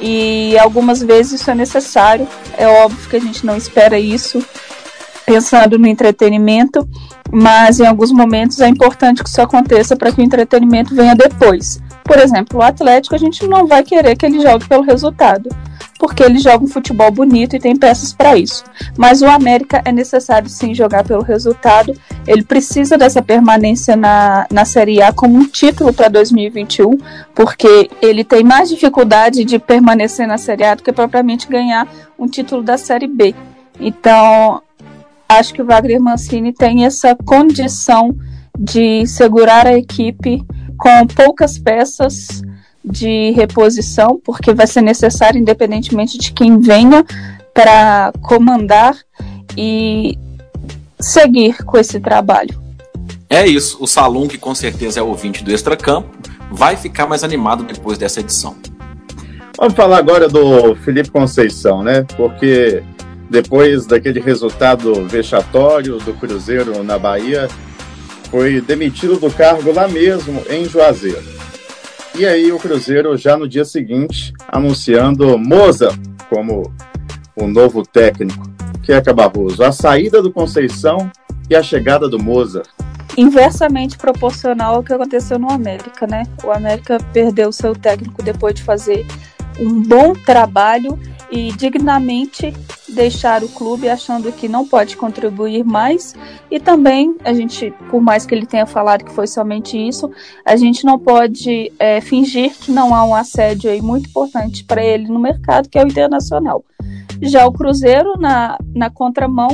E 0.00 0.58
algumas 0.58 1.02
vezes 1.02 1.40
isso 1.40 1.50
é 1.50 1.54
necessário. 1.54 2.26
É 2.56 2.66
óbvio 2.66 3.08
que 3.08 3.16
a 3.16 3.20
gente 3.20 3.44
não 3.44 3.56
espera 3.56 3.98
isso 3.98 4.42
pensando 5.26 5.78
no 5.78 5.86
entretenimento, 5.86 6.88
mas 7.32 7.80
em 7.80 7.86
alguns 7.86 8.12
momentos 8.12 8.60
é 8.60 8.68
importante 8.68 9.22
que 9.22 9.28
isso 9.28 9.42
aconteça 9.42 9.96
para 9.96 10.12
que 10.12 10.20
o 10.20 10.24
entretenimento 10.24 10.94
venha 10.94 11.14
depois. 11.14 11.80
Por 12.04 12.18
exemplo, 12.18 12.60
o 12.60 12.62
Atlético 12.62 13.14
a 13.14 13.18
gente 13.18 13.46
não 13.46 13.66
vai 13.66 13.82
querer 13.82 14.16
que 14.16 14.24
ele 14.24 14.40
jogue 14.40 14.68
pelo 14.68 14.84
resultado, 14.84 15.48
porque 15.98 16.22
ele 16.22 16.38
joga 16.38 16.64
um 16.64 16.68
futebol 16.68 17.10
bonito 17.10 17.56
e 17.56 17.58
tem 17.58 17.76
peças 17.76 18.12
para 18.12 18.36
isso. 18.36 18.64
Mas 18.96 19.22
o 19.22 19.26
América 19.26 19.82
é 19.84 19.92
necessário 19.92 20.48
sim 20.48 20.74
jogar 20.74 21.04
pelo 21.04 21.22
resultado. 21.22 21.94
Ele 22.26 22.42
precisa 22.42 22.96
dessa 22.98 23.22
permanência 23.22 23.96
na, 23.96 24.46
na 24.50 24.64
Série 24.64 25.02
A 25.02 25.12
como 25.12 25.36
um 25.36 25.46
título 25.46 25.92
para 25.92 26.08
2021, 26.08 26.98
porque 27.34 27.90
ele 28.02 28.24
tem 28.24 28.44
mais 28.44 28.68
dificuldade 28.68 29.44
de 29.44 29.58
permanecer 29.58 30.26
na 30.26 30.38
Série 30.38 30.64
A 30.64 30.74
do 30.74 30.82
que 30.82 30.92
propriamente 30.92 31.48
ganhar 31.48 31.88
um 32.18 32.26
título 32.26 32.62
da 32.62 32.76
Série 32.76 33.06
B. 33.06 33.34
Então, 33.78 34.62
acho 35.28 35.52
que 35.52 35.62
o 35.62 35.66
Wagner 35.66 36.00
Mancini 36.00 36.52
tem 36.52 36.84
essa 36.84 37.14
condição 37.14 38.16
de 38.58 39.06
segurar 39.06 39.66
a 39.66 39.76
equipe 39.76 40.42
com 40.78 41.06
poucas 41.06 41.58
peças 41.58 42.42
de 42.86 43.32
reposição, 43.32 44.20
porque 44.24 44.54
vai 44.54 44.66
ser 44.66 44.80
necessário, 44.80 45.40
independentemente 45.40 46.16
de 46.16 46.32
quem 46.32 46.60
venha, 46.60 47.04
para 47.52 48.12
comandar 48.22 48.96
e 49.56 50.16
seguir 51.00 51.64
com 51.64 51.76
esse 51.76 51.98
trabalho. 51.98 52.54
É 53.28 53.46
isso. 53.46 53.78
O 53.80 53.86
Salum, 53.86 54.28
que 54.28 54.38
com 54.38 54.54
certeza 54.54 55.00
é 55.00 55.02
ouvinte 55.02 55.42
do 55.42 55.52
Extracampo, 55.52 56.08
vai 56.50 56.76
ficar 56.76 57.06
mais 57.06 57.24
animado 57.24 57.64
depois 57.64 57.98
dessa 57.98 58.20
edição. 58.20 58.56
Vamos 59.58 59.74
falar 59.74 59.98
agora 59.98 60.28
do 60.28 60.76
Felipe 60.76 61.10
Conceição, 61.10 61.82
né? 61.82 62.04
Porque 62.16 62.82
depois 63.28 63.86
daquele 63.86 64.20
resultado 64.20 65.06
vexatório 65.06 65.98
do 65.98 66.14
Cruzeiro 66.14 66.84
na 66.84 66.98
Bahia, 66.98 67.48
foi 68.30 68.60
demitido 68.60 69.18
do 69.18 69.30
cargo 69.30 69.72
lá 69.72 69.88
mesmo, 69.88 70.42
em 70.48 70.68
Juazeiro. 70.68 71.35
E 72.18 72.24
aí 72.24 72.50
o 72.50 72.58
Cruzeiro, 72.58 73.14
já 73.14 73.36
no 73.36 73.46
dia 73.46 73.64
seguinte, 73.64 74.32
anunciando 74.48 75.36
Moza 75.36 75.90
como 76.30 76.72
o 77.36 77.46
novo 77.46 77.82
técnico. 77.82 78.50
Que 78.82 78.92
é 78.92 79.02
a 79.62 79.72
saída 79.72 80.22
do 80.22 80.32
Conceição 80.32 81.10
e 81.50 81.54
a 81.54 81.62
chegada 81.62 82.08
do 82.08 82.18
Moza. 82.18 82.62
Inversamente 83.18 83.98
proporcional 83.98 84.76
ao 84.76 84.82
que 84.82 84.94
aconteceu 84.94 85.38
no 85.38 85.50
América, 85.50 86.06
né? 86.06 86.22
O 86.42 86.50
América 86.50 86.96
perdeu 87.12 87.52
seu 87.52 87.74
técnico 87.74 88.22
depois 88.22 88.54
de 88.54 88.62
fazer 88.62 89.06
um 89.60 89.82
bom 89.82 90.14
trabalho 90.14 90.98
e 91.30 91.52
dignamente 91.52 92.52
deixar 92.88 93.42
o 93.42 93.48
clube 93.48 93.88
achando 93.88 94.30
que 94.32 94.48
não 94.48 94.66
pode 94.66 94.96
contribuir 94.96 95.64
mais 95.64 96.14
e 96.50 96.60
também 96.60 97.16
a 97.24 97.32
gente, 97.32 97.72
por 97.90 98.00
mais 98.00 98.24
que 98.24 98.34
ele 98.34 98.46
tenha 98.46 98.66
falado 98.66 99.04
que 99.04 99.12
foi 99.12 99.26
somente 99.26 99.76
isso, 99.76 100.10
a 100.44 100.56
gente 100.56 100.84
não 100.84 100.98
pode 100.98 101.72
é, 101.78 102.00
fingir 102.00 102.56
que 102.56 102.70
não 102.70 102.94
há 102.94 103.04
um 103.04 103.14
assédio 103.14 103.70
aí 103.70 103.82
muito 103.82 104.08
importante 104.08 104.64
para 104.64 104.84
ele 104.84 105.08
no 105.08 105.18
mercado 105.18 105.68
que 105.68 105.78
é 105.78 105.84
o 105.84 105.88
internacional. 105.88 106.64
Já 107.20 107.46
o 107.46 107.52
Cruzeiro 107.52 108.18
na, 108.18 108.58
na 108.74 108.90
contramão 108.90 109.48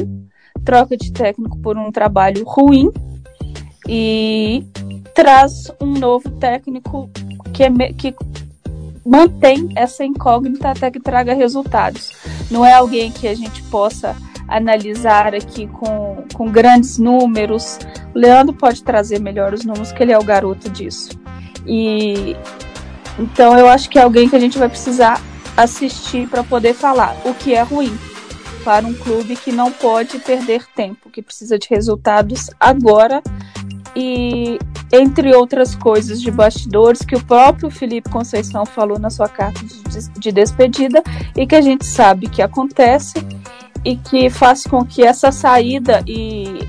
troca 0.64 0.96
de 0.96 1.12
técnico 1.12 1.58
por 1.58 1.76
um 1.76 1.90
trabalho 1.90 2.44
ruim 2.44 2.90
e 3.88 4.64
traz 5.14 5.70
um 5.80 5.92
novo 5.92 6.30
técnico 6.30 7.10
que, 7.52 7.62
é, 7.62 7.70
que 7.92 8.14
mantém 9.04 9.68
essa 9.76 10.04
incógnita 10.04 10.70
até 10.70 10.90
que 10.90 11.00
traga 11.00 11.34
resultados. 11.34 12.10
Não 12.50 12.64
é 12.64 12.72
alguém 12.72 13.10
que 13.10 13.26
a 13.28 13.34
gente 13.34 13.62
possa 13.64 14.16
analisar 14.48 15.34
aqui 15.34 15.66
com, 15.66 16.24
com 16.34 16.50
grandes 16.50 16.98
números. 16.98 17.78
O 18.14 18.18
Leandro 18.18 18.54
pode 18.54 18.82
trazer 18.82 19.18
melhor 19.18 19.54
os 19.54 19.64
números, 19.64 19.92
que 19.92 20.02
ele 20.02 20.12
é 20.12 20.18
o 20.18 20.24
garoto 20.24 20.68
disso. 20.70 21.10
E 21.66 22.36
então 23.18 23.58
eu 23.58 23.68
acho 23.68 23.88
que 23.88 23.98
é 23.98 24.02
alguém 24.02 24.28
que 24.28 24.36
a 24.36 24.40
gente 24.40 24.58
vai 24.58 24.68
precisar 24.68 25.20
assistir 25.56 26.28
para 26.28 26.42
poder 26.42 26.74
falar 26.74 27.16
o 27.24 27.34
que 27.34 27.54
é 27.54 27.62
ruim 27.62 27.96
para 28.64 28.86
um 28.86 28.94
clube 28.94 29.36
que 29.36 29.50
não 29.50 29.72
pode 29.72 30.18
perder 30.20 30.64
tempo, 30.74 31.10
que 31.10 31.20
precisa 31.20 31.58
de 31.58 31.66
resultados 31.68 32.48
agora 32.60 33.22
e 33.94 34.58
entre 34.92 35.34
outras 35.34 35.74
coisas 35.74 36.20
de 36.20 36.30
bastidores 36.30 37.00
que 37.00 37.16
o 37.16 37.24
próprio 37.24 37.70
Felipe 37.70 38.10
Conceição 38.10 38.66
falou 38.66 38.98
na 38.98 39.08
sua 39.08 39.26
carta 39.26 39.64
de, 39.64 40.10
de 40.20 40.30
despedida 40.30 41.02
e 41.34 41.46
que 41.46 41.54
a 41.54 41.62
gente 41.62 41.86
sabe 41.86 42.28
que 42.28 42.42
acontece 42.42 43.14
e 43.82 43.96
que 43.96 44.28
faz 44.28 44.64
com 44.64 44.84
que 44.84 45.02
essa 45.02 45.32
saída 45.32 46.04
e 46.06 46.60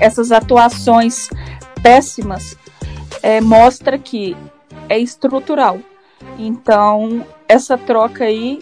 essas 0.00 0.32
atuações 0.32 1.28
péssimas 1.82 2.56
é, 3.22 3.40
mostra 3.40 3.98
que 3.98 4.34
é 4.88 4.98
estrutural. 4.98 5.78
Então 6.38 7.24
essa 7.46 7.76
troca 7.76 8.24
aí 8.24 8.60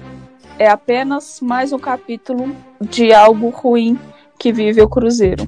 é 0.59 0.69
apenas 0.69 1.41
mais 1.41 1.73
um 1.73 1.79
capítulo 1.79 2.57
de 2.81 3.13
algo 3.13 3.51
ruim 3.51 3.97
que 4.37 4.53
vive 4.53 4.83
o 4.83 4.89
Cruzeiro. 4.89 5.47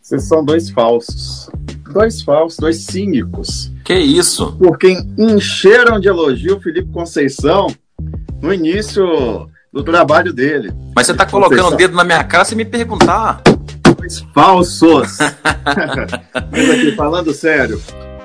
Vocês 0.00 0.26
são 0.26 0.42
dois 0.42 0.70
falsos 0.70 1.50
dois 1.92 2.22
falsos, 2.22 2.58
dois 2.58 2.84
cínicos. 2.84 3.70
Que 3.84 3.94
isso? 3.94 4.56
Porque 4.58 4.96
encheram 5.18 6.00
de 6.00 6.08
elogio 6.08 6.56
o 6.56 6.60
Felipe 6.60 6.90
Conceição 6.92 7.68
no 8.40 8.52
início 8.52 9.48
do 9.72 9.82
trabalho 9.82 10.32
dele. 10.32 10.72
Mas 10.94 11.06
você 11.06 11.14
tá 11.14 11.26
colocando 11.26 11.68
o 11.68 11.76
dedo 11.76 11.94
na 11.94 12.04
minha 12.04 12.24
cara 12.24 12.44
sem 12.44 12.56
me 12.56 12.64
perguntar. 12.64 13.42
Dois 13.98 14.20
falsos. 14.34 15.18
Mas 16.50 16.70
aqui, 16.70 16.92
falando 16.92 17.32
sério, 17.32 17.80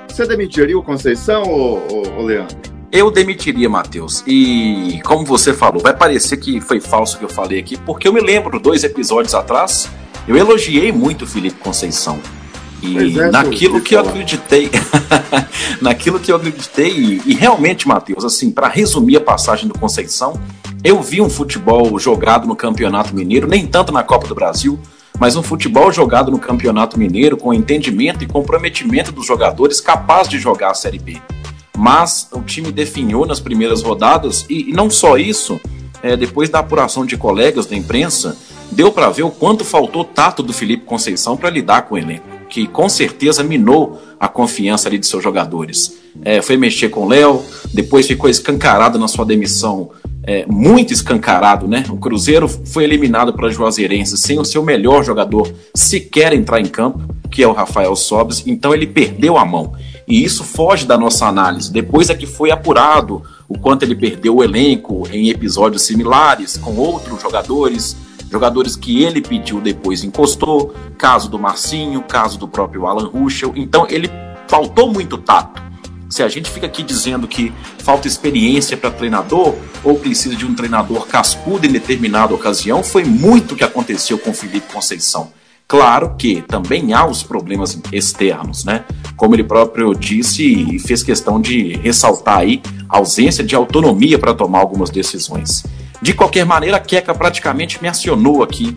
você 0.08 0.26
demitiria 0.26 0.78
o 0.78 0.82
Conceição, 0.82 1.42
ou, 1.42 2.16
ou 2.16 2.24
Leandro? 2.24 2.56
Eu 2.90 3.10
demitiria, 3.10 3.70
Matheus. 3.70 4.22
E 4.26 5.00
como 5.04 5.24
você 5.24 5.54
falou, 5.54 5.80
vai 5.80 5.96
parecer 5.96 6.36
que 6.36 6.60
foi 6.60 6.78
falso 6.78 7.16
o 7.16 7.18
que 7.18 7.24
eu 7.24 7.28
falei 7.28 7.58
aqui, 7.58 7.78
porque 7.78 8.06
eu 8.06 8.12
me 8.12 8.20
lembro 8.20 8.60
dois 8.60 8.84
episódios 8.84 9.34
atrás, 9.34 9.88
eu 10.28 10.36
elogiei 10.36 10.92
muito 10.92 11.24
o 11.24 11.26
Felipe 11.26 11.56
Conceição. 11.58 12.20
E 12.82 13.20
é, 13.20 13.30
naquilo 13.30 13.80
que 13.80 13.94
eu 13.94 14.00
acreditei, 14.00 14.68
naquilo 15.80 16.18
que 16.18 16.32
eu 16.32 16.36
acreditei, 16.36 16.90
e, 16.90 17.22
e 17.26 17.34
realmente, 17.34 17.86
Matheus, 17.86 18.24
assim, 18.24 18.50
para 18.50 18.66
resumir 18.66 19.16
a 19.16 19.20
passagem 19.20 19.68
do 19.68 19.78
Conceição, 19.78 20.40
eu 20.82 21.00
vi 21.00 21.20
um 21.20 21.30
futebol 21.30 21.96
jogado 21.98 22.46
no 22.46 22.56
Campeonato 22.56 23.14
Mineiro, 23.14 23.46
nem 23.46 23.66
tanto 23.66 23.92
na 23.92 24.02
Copa 24.02 24.26
do 24.26 24.34
Brasil, 24.34 24.80
mas 25.16 25.36
um 25.36 25.42
futebol 25.42 25.92
jogado 25.92 26.32
no 26.32 26.40
Campeonato 26.40 26.98
Mineiro 26.98 27.36
com 27.36 27.54
entendimento 27.54 28.24
e 28.24 28.26
comprometimento 28.26 29.12
dos 29.12 29.24
jogadores 29.24 29.80
capaz 29.80 30.28
de 30.28 30.40
jogar 30.40 30.72
a 30.72 30.74
Série 30.74 30.98
B. 30.98 31.22
Mas 31.78 32.28
o 32.32 32.42
time 32.42 32.72
definhou 32.72 33.24
nas 33.24 33.38
primeiras 33.38 33.80
rodadas, 33.80 34.44
e, 34.50 34.70
e 34.70 34.72
não 34.72 34.90
só 34.90 35.16
isso, 35.16 35.60
é, 36.02 36.16
depois 36.16 36.50
da 36.50 36.58
apuração 36.58 37.06
de 37.06 37.16
colegas 37.16 37.66
da 37.66 37.76
imprensa, 37.76 38.36
deu 38.72 38.90
para 38.90 39.08
ver 39.08 39.22
o 39.22 39.30
quanto 39.30 39.64
faltou 39.64 40.04
tato 40.04 40.42
do 40.42 40.52
Felipe 40.52 40.84
Conceição 40.84 41.36
para 41.36 41.48
lidar 41.48 41.82
com 41.82 41.94
o 41.94 41.98
elenco 41.98 42.31
que 42.52 42.66
com 42.66 42.86
certeza 42.86 43.42
minou 43.42 43.98
a 44.20 44.28
confiança 44.28 44.86
ali 44.86 44.98
de 44.98 45.06
seus 45.06 45.24
jogadores. 45.24 45.96
É, 46.22 46.42
foi 46.42 46.58
mexer 46.58 46.90
com 46.90 47.06
o 47.06 47.08
Léo, 47.08 47.42
depois 47.72 48.06
ficou 48.06 48.28
escancarado 48.28 48.98
na 48.98 49.08
sua 49.08 49.24
demissão 49.24 49.88
é, 50.22 50.44
muito 50.46 50.92
escancarado, 50.92 51.66
né? 51.66 51.82
O 51.88 51.96
Cruzeiro 51.96 52.46
foi 52.46 52.84
eliminado 52.84 53.32
para 53.32 53.48
Juazeirense 53.48 54.18
sem 54.18 54.38
o 54.38 54.44
seu 54.44 54.62
melhor 54.62 55.02
jogador 55.02 55.50
sequer 55.74 56.34
entrar 56.34 56.60
em 56.60 56.66
campo, 56.66 57.00
que 57.30 57.42
é 57.42 57.48
o 57.48 57.52
Rafael 57.52 57.96
Sobes, 57.96 58.42
então 58.46 58.74
ele 58.74 58.86
perdeu 58.86 59.38
a 59.38 59.46
mão. 59.46 59.72
E 60.06 60.22
isso 60.22 60.44
foge 60.44 60.84
da 60.84 60.98
nossa 60.98 61.26
análise. 61.26 61.72
Depois 61.72 62.10
é 62.10 62.14
que 62.14 62.26
foi 62.26 62.50
apurado 62.50 63.22
o 63.48 63.58
quanto 63.58 63.82
ele 63.84 63.94
perdeu 63.94 64.36
o 64.36 64.44
elenco 64.44 65.08
em 65.10 65.30
episódios 65.30 65.82
similares 65.82 66.58
com 66.58 66.76
outros 66.76 67.22
jogadores, 67.22 67.96
jogadores 68.32 68.74
que 68.74 69.02
ele 69.02 69.20
pediu 69.20 69.60
depois 69.60 70.02
encostou, 70.02 70.74
caso 70.96 71.28
do 71.28 71.38
Marcinho, 71.38 72.02
caso 72.02 72.38
do 72.38 72.48
próprio 72.48 72.86
Alan 72.86 73.06
Ruschel. 73.06 73.52
Então 73.54 73.86
ele 73.90 74.10
faltou 74.48 74.90
muito 74.90 75.18
tato. 75.18 75.62
Se 76.08 76.22
a 76.22 76.28
gente 76.28 76.50
fica 76.50 76.66
aqui 76.66 76.82
dizendo 76.82 77.28
que 77.28 77.52
falta 77.78 78.08
experiência 78.08 78.76
para 78.76 78.90
treinador 78.90 79.54
ou 79.84 79.98
precisa 79.98 80.34
de 80.34 80.46
um 80.46 80.54
treinador 80.54 81.06
cascudo 81.06 81.66
em 81.66 81.72
determinada 81.72 82.34
ocasião, 82.34 82.82
foi 82.82 83.04
muito 83.04 83.52
o 83.52 83.56
que 83.56 83.64
aconteceu 83.64 84.18
com 84.18 84.32
Felipe 84.32 84.72
Conceição. 84.72 85.30
Claro 85.66 86.16
que 86.18 86.42
também 86.42 86.92
há 86.92 87.06
os 87.06 87.22
problemas 87.22 87.78
externos, 87.90 88.64
né? 88.64 88.84
Como 89.16 89.34
ele 89.34 89.44
próprio 89.44 89.94
disse 89.94 90.44
e 90.44 90.78
fez 90.78 91.02
questão 91.02 91.40
de 91.40 91.78
ressaltar 91.78 92.40
aí 92.40 92.60
a 92.88 92.98
ausência 92.98 93.42
de 93.42 93.54
autonomia 93.54 94.18
para 94.18 94.34
tomar 94.34 94.58
algumas 94.58 94.90
decisões. 94.90 95.64
De 96.02 96.12
qualquer 96.12 96.44
maneira, 96.44 96.76
a 96.76 96.80
Queca 96.80 97.14
praticamente 97.14 97.80
me 97.80 97.88
acionou 97.88 98.42
aqui 98.42 98.76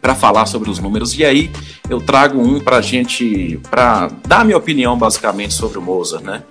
para 0.00 0.14
falar 0.14 0.46
sobre 0.46 0.70
os 0.70 0.78
números 0.78 1.18
e 1.18 1.24
aí 1.24 1.50
eu 1.88 2.00
trago 2.00 2.40
um 2.40 2.60
para 2.60 2.80
gente, 2.80 3.58
para 3.70 4.08
dar 4.26 4.44
minha 4.44 4.58
opinião 4.58 4.96
basicamente 4.98 5.54
sobre 5.54 5.78
o 5.78 5.82
Mozart, 5.82 6.22
né? 6.22 6.42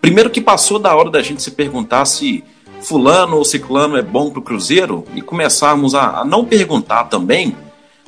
Primeiro 0.00 0.28
que 0.28 0.40
passou 0.40 0.78
da 0.78 0.94
hora 0.94 1.10
da 1.10 1.22
gente 1.22 1.42
se 1.42 1.52
perguntar 1.52 2.04
se 2.04 2.42
fulano 2.82 3.36
ou 3.36 3.44
ciclano 3.44 3.96
é 3.96 4.02
bom 4.02 4.28
para 4.28 4.40
o 4.40 4.42
Cruzeiro 4.42 5.04
e 5.14 5.22
começarmos 5.22 5.94
a, 5.94 6.20
a 6.20 6.24
não 6.24 6.44
perguntar 6.44 7.04
também 7.04 7.56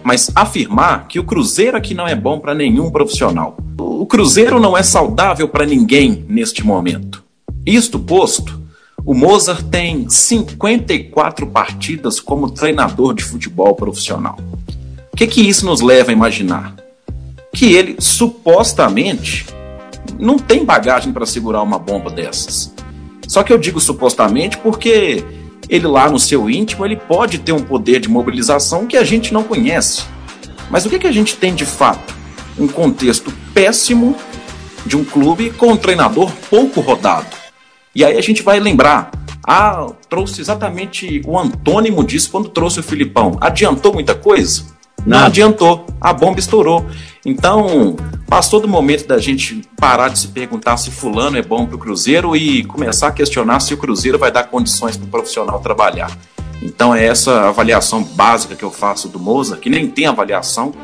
mas 0.03 0.31
afirmar 0.35 1.09
que 1.09 1.19
o 1.19 1.25
Cruzeiro 1.25 1.77
aqui 1.77 1.95
não 1.95 2.07
é 2.07 2.15
bom 2.15 2.39
para 2.39 2.55
nenhum 2.55 2.91
profissional. 2.91 3.57
O 3.79 4.07
Cruzeiro 4.07 4.61
não 4.61 4.77
é 4.77 4.83
saudável 4.83 5.49
para 5.49 5.67
ninguém 5.67 6.25
neste 6.29 6.65
momento. 6.65 7.25
Isto 7.65 7.99
posto, 7.99 8.61
o 9.07 9.15
Mozart 9.15 9.63
tem 9.71 10.11
54 10.11 11.47
partidas 11.47 12.19
como 12.19 12.51
treinador 12.51 13.15
de 13.15 13.23
futebol 13.23 13.73
profissional. 13.77 14.37
O 15.13 15.17
que, 15.17 15.29
que 15.29 15.49
isso 15.49 15.65
nos 15.65 15.81
leva 15.81 16.11
a 16.11 16.13
imaginar? 16.13 16.75
Que 17.55 17.73
ele 17.73 17.97
supostamente 18.01 19.47
não 20.19 20.41
tem 20.41 20.65
bagagem 20.65 21.13
para 21.13 21.25
segurar 21.25 21.63
uma 21.63 21.79
bomba 21.79 22.11
dessas. 22.11 22.75
Só 23.29 23.45
que 23.45 23.53
eu 23.53 23.59
digo 23.59 23.81
supostamente 23.81 24.59
porque 24.59 25.25
ele 25.69 25.87
lá 25.87 26.11
no 26.11 26.19
seu 26.19 26.51
íntimo, 26.51 26.85
ele 26.85 26.97
pode 26.97 27.39
ter 27.39 27.53
um 27.53 27.63
poder 27.63 28.01
de 28.01 28.09
mobilização 28.09 28.89
que 28.89 28.97
a 28.97 29.05
gente 29.05 29.33
não 29.33 29.45
conhece. 29.45 30.03
Mas 30.69 30.85
o 30.85 30.91
que, 30.91 30.99
que 30.99 31.07
a 31.07 31.13
gente 31.13 31.37
tem 31.37 31.55
de 31.55 31.65
fato? 31.65 32.13
Um 32.59 32.67
contexto 32.67 33.33
péssimo 33.55 34.17
de 34.85 34.97
um 34.97 35.05
clube 35.05 35.51
com 35.51 35.69
um 35.69 35.77
treinador 35.77 36.33
pouco 36.51 36.81
rodado. 36.81 37.36
E 37.97 38.05
aí 38.05 38.19
a 38.19 38.21
gente 38.21 38.43
vai 38.43 38.61
lembrar, 38.61 39.11
ah, 39.43 39.87
trouxe 40.11 40.43
exatamente 40.43 41.23
o 41.25 41.39
antônimo 41.39 42.05
disso 42.05 42.31
quando 42.31 42.51
trouxe 42.51 42.79
o 42.79 42.83
Filipão. 42.83 43.39
Adiantou 43.41 43.95
muita 43.95 44.15
coisa? 44.15 44.67
Não, 45.07 45.19
não 45.19 45.27
adiantou, 45.27 45.87
a 45.99 46.13
bomba 46.13 46.39
estourou. 46.39 46.85
Então, 47.25 47.97
passou 48.29 48.61
do 48.61 48.69
momento 48.69 49.07
da 49.07 49.17
gente 49.17 49.63
parar 49.81 50.11
de 50.11 50.19
se 50.19 50.29
perguntar 50.29 50.77
se 50.77 50.91
fulano 50.91 51.39
é 51.39 51.43
bom 51.43 51.65
para 51.65 51.77
o 51.77 51.79
Cruzeiro 51.79 52.37
e 52.37 52.65
começar 52.65 53.07
a 53.07 53.13
questionar 53.13 53.61
se 53.61 53.73
o 53.73 53.79
Cruzeiro 53.79 54.19
vai 54.19 54.31
dar 54.31 54.45
condições 54.45 54.99
para 54.99 55.07
o 55.07 55.11
profissional 55.11 55.59
trabalhar. 55.61 56.11
Então 56.61 56.95
é 56.95 57.07
essa 57.07 57.49
avaliação 57.49 58.03
básica 58.03 58.55
que 58.55 58.63
eu 58.63 58.71
faço 58.71 59.09
do 59.09 59.19
Moza, 59.19 59.57
que 59.57 59.71
nem 59.71 59.89
tem 59.89 60.05
avaliação, 60.05 60.75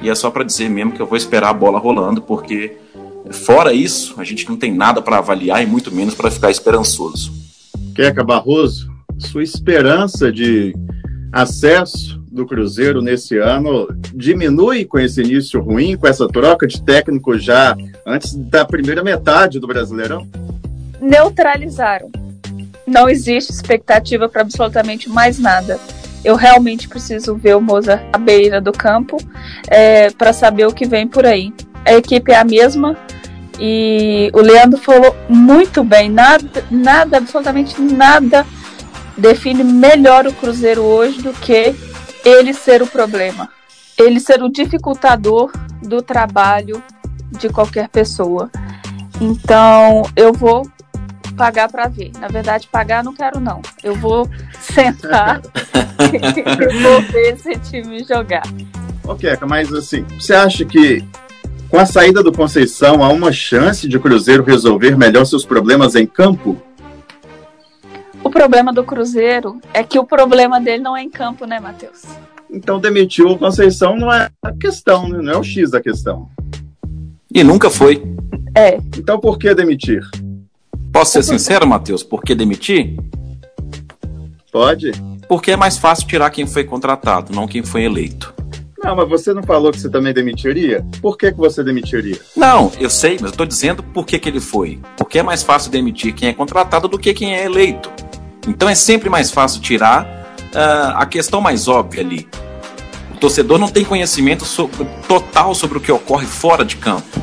e 0.00 0.08
é 0.08 0.14
só 0.14 0.30
para 0.30 0.42
dizer 0.42 0.70
mesmo 0.70 0.92
que 0.92 1.02
eu 1.02 1.06
vou 1.06 1.18
esperar 1.18 1.50
a 1.50 1.52
bola 1.52 1.78
rolando, 1.78 2.22
porque 2.22 2.78
fora 3.30 3.72
isso, 3.72 4.14
a 4.18 4.24
gente 4.24 4.48
não 4.48 4.56
tem 4.56 4.74
nada 4.74 5.00
para 5.00 5.18
avaliar 5.18 5.62
e 5.62 5.66
muito 5.66 5.94
menos 5.94 6.14
para 6.14 6.30
ficar 6.30 6.50
esperançoso. 6.50 7.32
Queca 7.94 8.24
Barroso, 8.24 8.90
sua 9.18 9.42
esperança 9.42 10.32
de 10.32 10.74
acesso 11.32 12.22
do 12.30 12.46
Cruzeiro 12.46 13.02
nesse 13.02 13.38
ano 13.38 13.86
diminui 14.14 14.84
com 14.86 14.98
esse 14.98 15.20
início 15.20 15.60
ruim, 15.60 15.96
com 15.96 16.06
essa 16.06 16.26
troca 16.26 16.66
de 16.66 16.82
técnico 16.82 17.38
já 17.38 17.76
antes 18.06 18.34
da 18.34 18.64
primeira 18.64 19.04
metade 19.04 19.60
do 19.60 19.66
Brasileirão? 19.66 20.26
Neutralizaram. 21.00 22.10
Não 22.86 23.08
existe 23.08 23.52
expectativa 23.52 24.28
para 24.28 24.40
absolutamente 24.40 25.08
mais 25.08 25.38
nada. 25.38 25.78
Eu 26.24 26.36
realmente 26.36 26.88
preciso 26.88 27.34
ver 27.34 27.56
o 27.56 27.60
Moza 27.60 28.02
à 28.12 28.18
beira 28.18 28.60
do 28.60 28.72
campo 28.72 29.16
é, 29.68 30.10
para 30.10 30.32
saber 30.32 30.66
o 30.66 30.72
que 30.72 30.86
vem 30.86 31.06
por 31.06 31.26
aí. 31.26 31.52
A 31.84 31.94
equipe 31.94 32.32
é 32.32 32.36
a 32.36 32.44
mesma 32.44 32.96
e 33.58 34.30
o 34.32 34.40
Leandro 34.40 34.80
falou 34.80 35.14
muito 35.28 35.84
bem. 35.84 36.08
Nada, 36.08 36.64
nada, 36.70 37.18
absolutamente 37.18 37.80
nada 37.80 38.46
define 39.16 39.62
melhor 39.62 40.26
o 40.26 40.32
Cruzeiro 40.32 40.82
hoje 40.82 41.20
do 41.22 41.32
que 41.32 41.74
ele 42.24 42.54
ser 42.54 42.82
o 42.82 42.86
problema, 42.86 43.48
ele 43.98 44.20
ser 44.20 44.42
o 44.42 44.48
dificultador 44.48 45.52
do 45.82 46.00
trabalho 46.00 46.82
de 47.30 47.48
qualquer 47.48 47.88
pessoa. 47.88 48.50
Então, 49.20 50.02
eu 50.16 50.32
vou 50.32 50.68
pagar 51.36 51.70
para 51.70 51.88
ver. 51.88 52.12
Na 52.18 52.28
verdade, 52.28 52.68
pagar 52.70 53.04
não 53.04 53.14
quero 53.14 53.40
não. 53.40 53.60
Eu 53.82 53.94
vou 53.94 54.28
sentar 54.60 55.40
e 56.02 56.82
vou 56.82 57.02
ver 57.02 57.34
esse 57.34 57.58
time 57.58 58.04
jogar. 58.04 58.42
Ok, 59.04 59.30
mas 59.48 59.72
assim, 59.72 60.04
você 60.18 60.34
acha 60.34 60.64
que 60.64 61.04
com 61.72 61.78
a 61.78 61.86
saída 61.86 62.22
do 62.22 62.30
Conceição 62.30 63.02
há 63.02 63.08
uma 63.08 63.32
chance 63.32 63.88
de 63.88 63.96
o 63.96 64.00
Cruzeiro 64.00 64.44
resolver 64.44 64.94
melhor 64.94 65.24
seus 65.24 65.42
problemas 65.42 65.94
em 65.94 66.06
campo? 66.06 66.60
O 68.22 68.28
problema 68.28 68.74
do 68.74 68.84
Cruzeiro 68.84 69.58
é 69.72 69.82
que 69.82 69.98
o 69.98 70.04
problema 70.04 70.60
dele 70.60 70.82
não 70.82 70.94
é 70.94 71.02
em 71.02 71.08
campo, 71.08 71.46
né, 71.46 71.58
Matheus? 71.58 72.02
Então 72.50 72.78
demitiu 72.78 73.28
o 73.28 73.38
Conceição 73.38 73.96
não 73.96 74.12
é 74.12 74.28
a 74.42 74.52
questão, 74.52 75.08
né? 75.08 75.22
não 75.22 75.32
é 75.32 75.38
o 75.38 75.42
X 75.42 75.70
da 75.70 75.80
questão. 75.80 76.28
E 77.34 77.42
nunca 77.42 77.70
foi. 77.70 78.02
É. 78.54 78.76
Então 78.98 79.18
por 79.18 79.38
que 79.38 79.54
demitir? 79.54 80.02
Posso 80.92 81.12
ser 81.12 81.22
sincero, 81.22 81.66
Matheus? 81.66 82.02
Por 82.02 82.20
que 82.20 82.34
demitir? 82.34 82.98
Pode. 84.52 84.92
Porque 85.26 85.52
é 85.52 85.56
mais 85.56 85.78
fácil 85.78 86.06
tirar 86.06 86.28
quem 86.28 86.46
foi 86.46 86.64
contratado, 86.64 87.34
não 87.34 87.48
quem 87.48 87.62
foi 87.62 87.84
eleito. 87.84 88.41
Não, 88.82 88.96
mas 88.96 89.08
você 89.08 89.32
não 89.32 89.44
falou 89.44 89.70
que 89.70 89.78
você 89.78 89.88
também 89.88 90.12
demitiria? 90.12 90.84
Por 91.00 91.16
que, 91.16 91.30
que 91.30 91.38
você 91.38 91.62
demitiria? 91.62 92.18
Não, 92.36 92.72
eu 92.80 92.90
sei, 92.90 93.16
mas 93.20 93.30
eu 93.30 93.36
tô 93.36 93.44
dizendo 93.44 93.82
por 93.82 94.04
que, 94.04 94.18
que 94.18 94.28
ele 94.28 94.40
foi. 94.40 94.80
Porque 94.96 95.20
é 95.20 95.22
mais 95.22 95.42
fácil 95.42 95.70
demitir 95.70 96.12
quem 96.12 96.28
é 96.28 96.32
contratado 96.32 96.88
do 96.88 96.98
que 96.98 97.14
quem 97.14 97.34
é 97.34 97.44
eleito. 97.44 97.90
Então 98.46 98.68
é 98.68 98.74
sempre 98.74 99.08
mais 99.08 99.30
fácil 99.30 99.60
tirar 99.60 100.04
uh, 100.52 100.96
a 100.96 101.06
questão 101.06 101.40
mais 101.40 101.68
óbvia 101.68 102.02
ali. 102.02 102.26
O 103.14 103.18
torcedor 103.18 103.56
não 103.56 103.68
tem 103.68 103.84
conhecimento 103.84 104.44
sobre, 104.44 104.84
total 105.06 105.54
sobre 105.54 105.78
o 105.78 105.80
que 105.80 105.92
ocorre 105.92 106.26
fora 106.26 106.64
de 106.64 106.76
campo. 106.76 107.22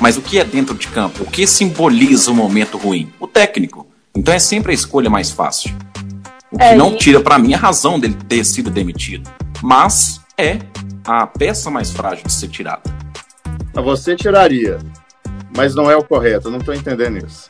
Mas 0.00 0.16
o 0.16 0.22
que 0.22 0.38
é 0.38 0.44
dentro 0.44 0.74
de 0.74 0.88
campo? 0.88 1.24
O 1.24 1.30
que 1.30 1.46
simboliza 1.46 2.30
o 2.30 2.34
momento 2.34 2.78
ruim? 2.78 3.12
O 3.20 3.26
técnico. 3.26 3.86
Então 4.16 4.32
é 4.32 4.38
sempre 4.38 4.72
a 4.72 4.74
escolha 4.74 5.10
mais 5.10 5.30
fácil. 5.30 5.76
O 6.50 6.56
que 6.56 6.64
é, 6.64 6.74
não 6.74 6.96
tira 6.96 7.20
para 7.20 7.38
mim 7.38 7.52
a 7.52 7.58
razão 7.58 8.00
dele 8.00 8.16
ter 8.26 8.42
sido 8.44 8.70
demitido. 8.70 9.28
Mas 9.62 10.20
é 10.38 10.58
a 11.06 11.26
peça 11.26 11.70
mais 11.70 11.90
frágil 11.90 12.24
de 12.24 12.32
ser 12.32 12.48
tirada. 12.48 12.82
Você 13.74 14.16
tiraria, 14.16 14.78
mas 15.56 15.74
não 15.74 15.90
é 15.90 15.96
o 15.96 16.04
correto. 16.04 16.48
Eu 16.48 16.52
não 16.52 16.58
estou 16.58 16.74
entendendo 16.74 17.18
isso. 17.18 17.48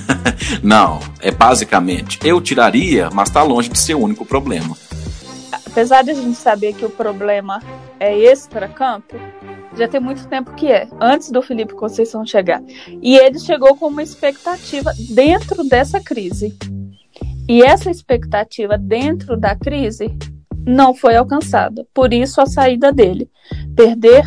não, 0.62 0.98
é 1.20 1.30
basicamente, 1.30 2.18
eu 2.24 2.40
tiraria, 2.40 3.08
mas 3.12 3.28
está 3.28 3.42
longe 3.42 3.68
de 3.68 3.78
ser 3.78 3.94
o 3.94 4.00
único 4.00 4.24
problema. 4.24 4.76
Apesar 5.52 6.02
de 6.02 6.10
a 6.10 6.14
gente 6.14 6.36
saber 6.36 6.72
que 6.74 6.84
o 6.84 6.90
problema 6.90 7.62
é 8.00 8.18
extra-campo, 8.18 9.16
já 9.76 9.86
tem 9.86 10.00
muito 10.00 10.26
tempo 10.26 10.52
que 10.54 10.66
é, 10.66 10.88
antes 11.00 11.30
do 11.30 11.40
Felipe 11.40 11.74
Conceição 11.74 12.26
chegar. 12.26 12.60
E 13.00 13.16
ele 13.16 13.38
chegou 13.38 13.76
com 13.76 13.86
uma 13.86 14.02
expectativa 14.02 14.92
dentro 15.10 15.62
dessa 15.62 16.00
crise. 16.00 16.56
E 17.48 17.62
essa 17.62 17.90
expectativa 17.90 18.76
dentro 18.76 19.36
da 19.36 19.54
crise 19.54 20.16
não 20.66 20.94
foi 20.94 21.16
alcançada. 21.16 21.86
Por 21.92 22.12
isso 22.12 22.40
a 22.40 22.46
saída 22.46 22.92
dele. 22.92 23.30
Perder 23.74 24.24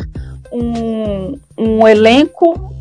um, 0.52 1.38
um 1.58 1.86
elenco 1.86 2.74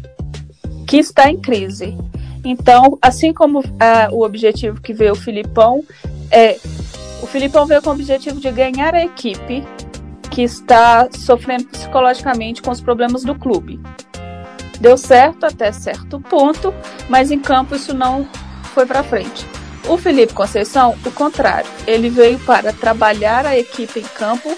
que 0.87 0.97
está 0.97 1.29
em 1.29 1.39
crise. 1.39 1.97
Então, 2.43 2.97
assim 3.01 3.33
como 3.33 3.63
ah, 3.79 4.09
o 4.11 4.23
objetivo 4.23 4.81
que 4.81 4.93
veio 4.93 5.13
o 5.13 5.15
Filipão, 5.15 5.83
é, 6.29 6.57
o 7.21 7.25
Filipão 7.25 7.65
veio 7.65 7.81
com 7.81 7.89
o 7.89 7.93
objetivo 7.93 8.39
de 8.39 8.51
ganhar 8.51 8.93
a 8.93 9.03
equipe 9.03 9.63
que 10.29 10.41
está 10.41 11.07
sofrendo 11.11 11.65
psicologicamente 11.65 12.61
com 12.61 12.71
os 12.71 12.81
problemas 12.81 13.23
do 13.23 13.35
clube. 13.35 13.79
Deu 14.79 14.97
certo 14.97 15.45
até 15.45 15.71
certo 15.71 16.19
ponto, 16.19 16.73
mas 17.07 17.31
em 17.31 17.39
campo 17.39 17.75
isso 17.75 17.93
não 17.93 18.27
foi 18.73 18.85
para 18.85 19.03
frente. 19.03 19.45
O 19.87 19.97
Felipe 19.97 20.33
Conceição, 20.33 20.95
o 21.05 21.11
contrário, 21.11 21.69
ele 21.85 22.09
veio 22.09 22.39
para 22.39 22.71
trabalhar 22.71 23.45
a 23.45 23.57
equipe 23.57 23.99
em 23.99 24.03
campo 24.03 24.57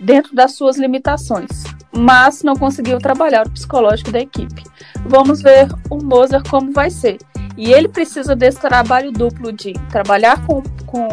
dentro 0.00 0.34
das 0.34 0.52
suas 0.52 0.76
limitações, 0.76 1.62
mas 1.92 2.42
não 2.42 2.54
conseguiu 2.54 2.98
trabalhar 2.98 3.46
o 3.46 3.50
psicológico 3.50 4.10
da 4.10 4.20
equipe. 4.20 4.64
Vamos 5.06 5.40
ver 5.40 5.68
o 5.88 6.02
Mozart 6.02 6.48
como 6.48 6.72
vai 6.72 6.90
ser. 6.90 7.18
E 7.56 7.72
ele 7.72 7.88
precisa 7.88 8.34
desse 8.34 8.58
trabalho 8.60 9.12
duplo 9.12 9.52
de 9.52 9.74
trabalhar 9.90 10.44
com, 10.44 10.60
com 10.86 11.08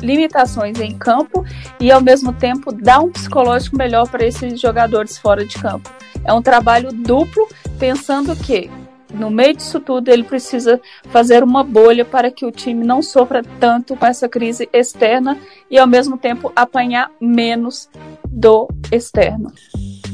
limitações 0.00 0.80
em 0.80 0.96
campo 0.96 1.44
e 1.78 1.92
ao 1.92 2.00
mesmo 2.00 2.32
tempo 2.32 2.72
dar 2.72 3.00
um 3.00 3.10
psicológico 3.10 3.76
melhor 3.76 4.08
para 4.08 4.24
esses 4.24 4.58
jogadores 4.58 5.18
fora 5.18 5.44
de 5.44 5.56
campo. 5.56 5.90
É 6.24 6.32
um 6.32 6.40
trabalho 6.40 6.90
duplo, 6.90 7.46
pensando 7.78 8.34
que 8.34 8.70
no 9.14 9.30
meio 9.30 9.54
disso 9.54 9.80
tudo 9.80 10.08
ele 10.08 10.24
precisa 10.24 10.80
fazer 11.04 11.42
uma 11.42 11.62
bolha 11.62 12.04
para 12.04 12.30
que 12.30 12.44
o 12.44 12.50
time 12.50 12.84
não 12.84 13.00
sofra 13.00 13.42
tanto 13.58 13.96
com 13.96 14.06
essa 14.06 14.28
crise 14.28 14.68
externa 14.72 15.38
e 15.70 15.78
ao 15.78 15.86
mesmo 15.86 16.18
tempo 16.18 16.52
apanhar 16.54 17.10
menos 17.20 17.88
do 18.28 18.68
externo. 18.90 19.52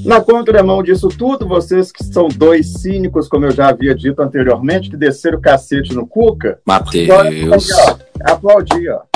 Na 0.04 0.20
contramão 0.20 0.82
disso 0.82 1.08
tudo, 1.08 1.46
vocês 1.46 1.92
que 1.92 2.02
são 2.04 2.28
dois 2.28 2.74
cínicos, 2.74 3.28
como 3.28 3.46
eu 3.46 3.50
já 3.50 3.68
havia 3.68 3.94
dito 3.94 4.22
anteriormente, 4.22 4.88
que 4.88 4.96
desceram 4.96 5.38
o 5.38 5.42
cacete 5.42 5.94
no 5.94 6.06
Cuca. 6.06 6.58
Matheus. 6.64 7.68
Aplaudir, 8.22 8.90
ó. 8.90 9.09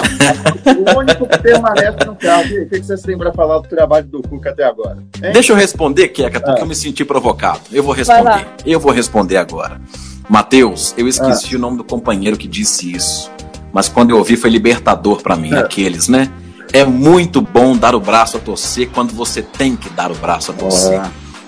O 0.94 0.98
único 0.98 1.26
que 1.26 1.38
permanece 1.38 2.04
no 2.06 2.14
carro. 2.16 2.44
O 2.44 2.68
que 2.68 2.82
vocês 2.82 3.02
têm 3.02 3.16
para 3.16 3.32
falar 3.32 3.58
do 3.58 3.68
trabalho 3.68 4.06
do 4.06 4.22
Cuca 4.22 4.50
até 4.50 4.64
agora? 4.64 4.98
Hein? 5.22 5.32
Deixa 5.32 5.52
eu 5.52 5.56
responder, 5.56 6.08
Keka, 6.08 6.40
porque 6.40 6.60
ah. 6.60 6.62
eu 6.62 6.66
me 6.66 6.74
senti 6.74 7.04
provocado. 7.04 7.60
Eu 7.72 7.82
vou 7.82 7.92
responder. 7.92 8.46
Eu 8.64 8.80
vou 8.80 8.92
responder 8.92 9.36
agora. 9.36 9.80
Matheus, 10.28 10.94
eu 10.96 11.06
esqueci 11.06 11.54
ah. 11.54 11.58
o 11.58 11.60
nome 11.60 11.76
do 11.76 11.84
companheiro 11.84 12.36
que 12.36 12.48
disse 12.48 12.92
isso. 12.92 13.30
Mas 13.72 13.88
quando 13.88 14.10
eu 14.10 14.18
ouvi 14.18 14.36
foi 14.36 14.50
libertador 14.50 15.20
para 15.20 15.36
mim, 15.36 15.52
é. 15.52 15.58
aqueles, 15.58 16.08
né? 16.08 16.30
É 16.72 16.84
muito 16.84 17.40
bom 17.40 17.76
dar 17.76 17.94
o 17.94 18.00
braço 18.00 18.36
a 18.36 18.40
torcer 18.40 18.88
quando 18.90 19.12
você 19.12 19.42
tem 19.42 19.76
que 19.76 19.90
dar 19.90 20.10
o 20.10 20.14
braço 20.14 20.50
a 20.50 20.54
torcer. 20.54 21.00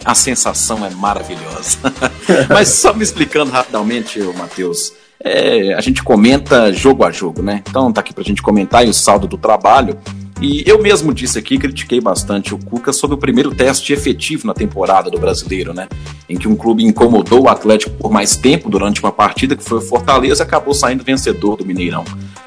A 0.05 0.15
sensação 0.15 0.85
é 0.85 0.91
maravilhosa. 0.91 1.79
Mas 2.49 2.69
só 2.69 2.93
me 2.93 3.03
explicando 3.03 3.51
rapidamente, 3.51 4.21
Matheus, 4.37 4.93
é, 5.27 5.75
a 5.75 5.81
gente 5.81 6.05
comenta 6.05 6.73
jogo 6.73 7.05
a 7.05 7.11
jogo, 7.11 7.43
né? 7.43 7.63
Então 7.69 7.93
tá 7.93 8.01
aqui 8.01 8.15
pra 8.15 8.23
gente 8.23 8.41
comentar 8.41 8.85
o 8.87 8.95
saldo 8.95 9.27
do 9.27 9.37
trabalho. 9.37 9.99
E 10.41 10.63
eu 10.67 10.81
mesmo 10.81 11.15
disse 11.15 11.39
aqui, 11.39 11.59
critiquei 11.59 12.01
bastante 12.01 12.55
o 12.55 12.59
Cuca 12.59 12.93
sobre 12.93 13.17
o 13.17 13.19
primeiro 13.19 13.55
teste 13.55 13.93
efetivo 13.93 14.47
na 14.47 14.53
temporada 14.53 15.11
do 15.11 15.19
brasileiro, 15.19 15.73
né? 15.73 15.89
Em 16.29 16.37
que 16.37 16.47
um 16.47 16.55
clube 16.55 16.85
incomodou 16.85 17.45
o 17.45 17.49
Atlético 17.49 17.97
por 17.97 18.11
mais 18.11 18.37
tempo 18.37 18.69
durante 18.69 19.03
uma 19.03 19.11
partida 19.11 19.57
que 19.57 19.65
foi 19.65 19.79
o 19.79 19.81
Fortaleza 19.81 20.43
e 20.43 20.47
acabou 20.47 20.75
saindo 20.75 21.03
vencedor 21.03 21.57
do 21.57 21.65
Mineirão. 21.65 22.05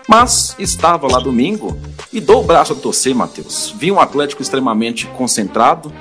Mas 0.07 0.55
estava 0.59 1.07
lá 1.07 1.19
domingo 1.19 1.77
e 2.13 2.21
dou 2.21 2.43
o 2.43 2.45
braço 2.45 2.73
a 2.73 2.75
torcer, 2.75 3.13
Matheus. 3.13 3.73
Vi 3.77 3.91
um 3.91 3.99
Atlético 3.99 4.41
extremamente 4.41 5.07
concentrado, 5.07 5.91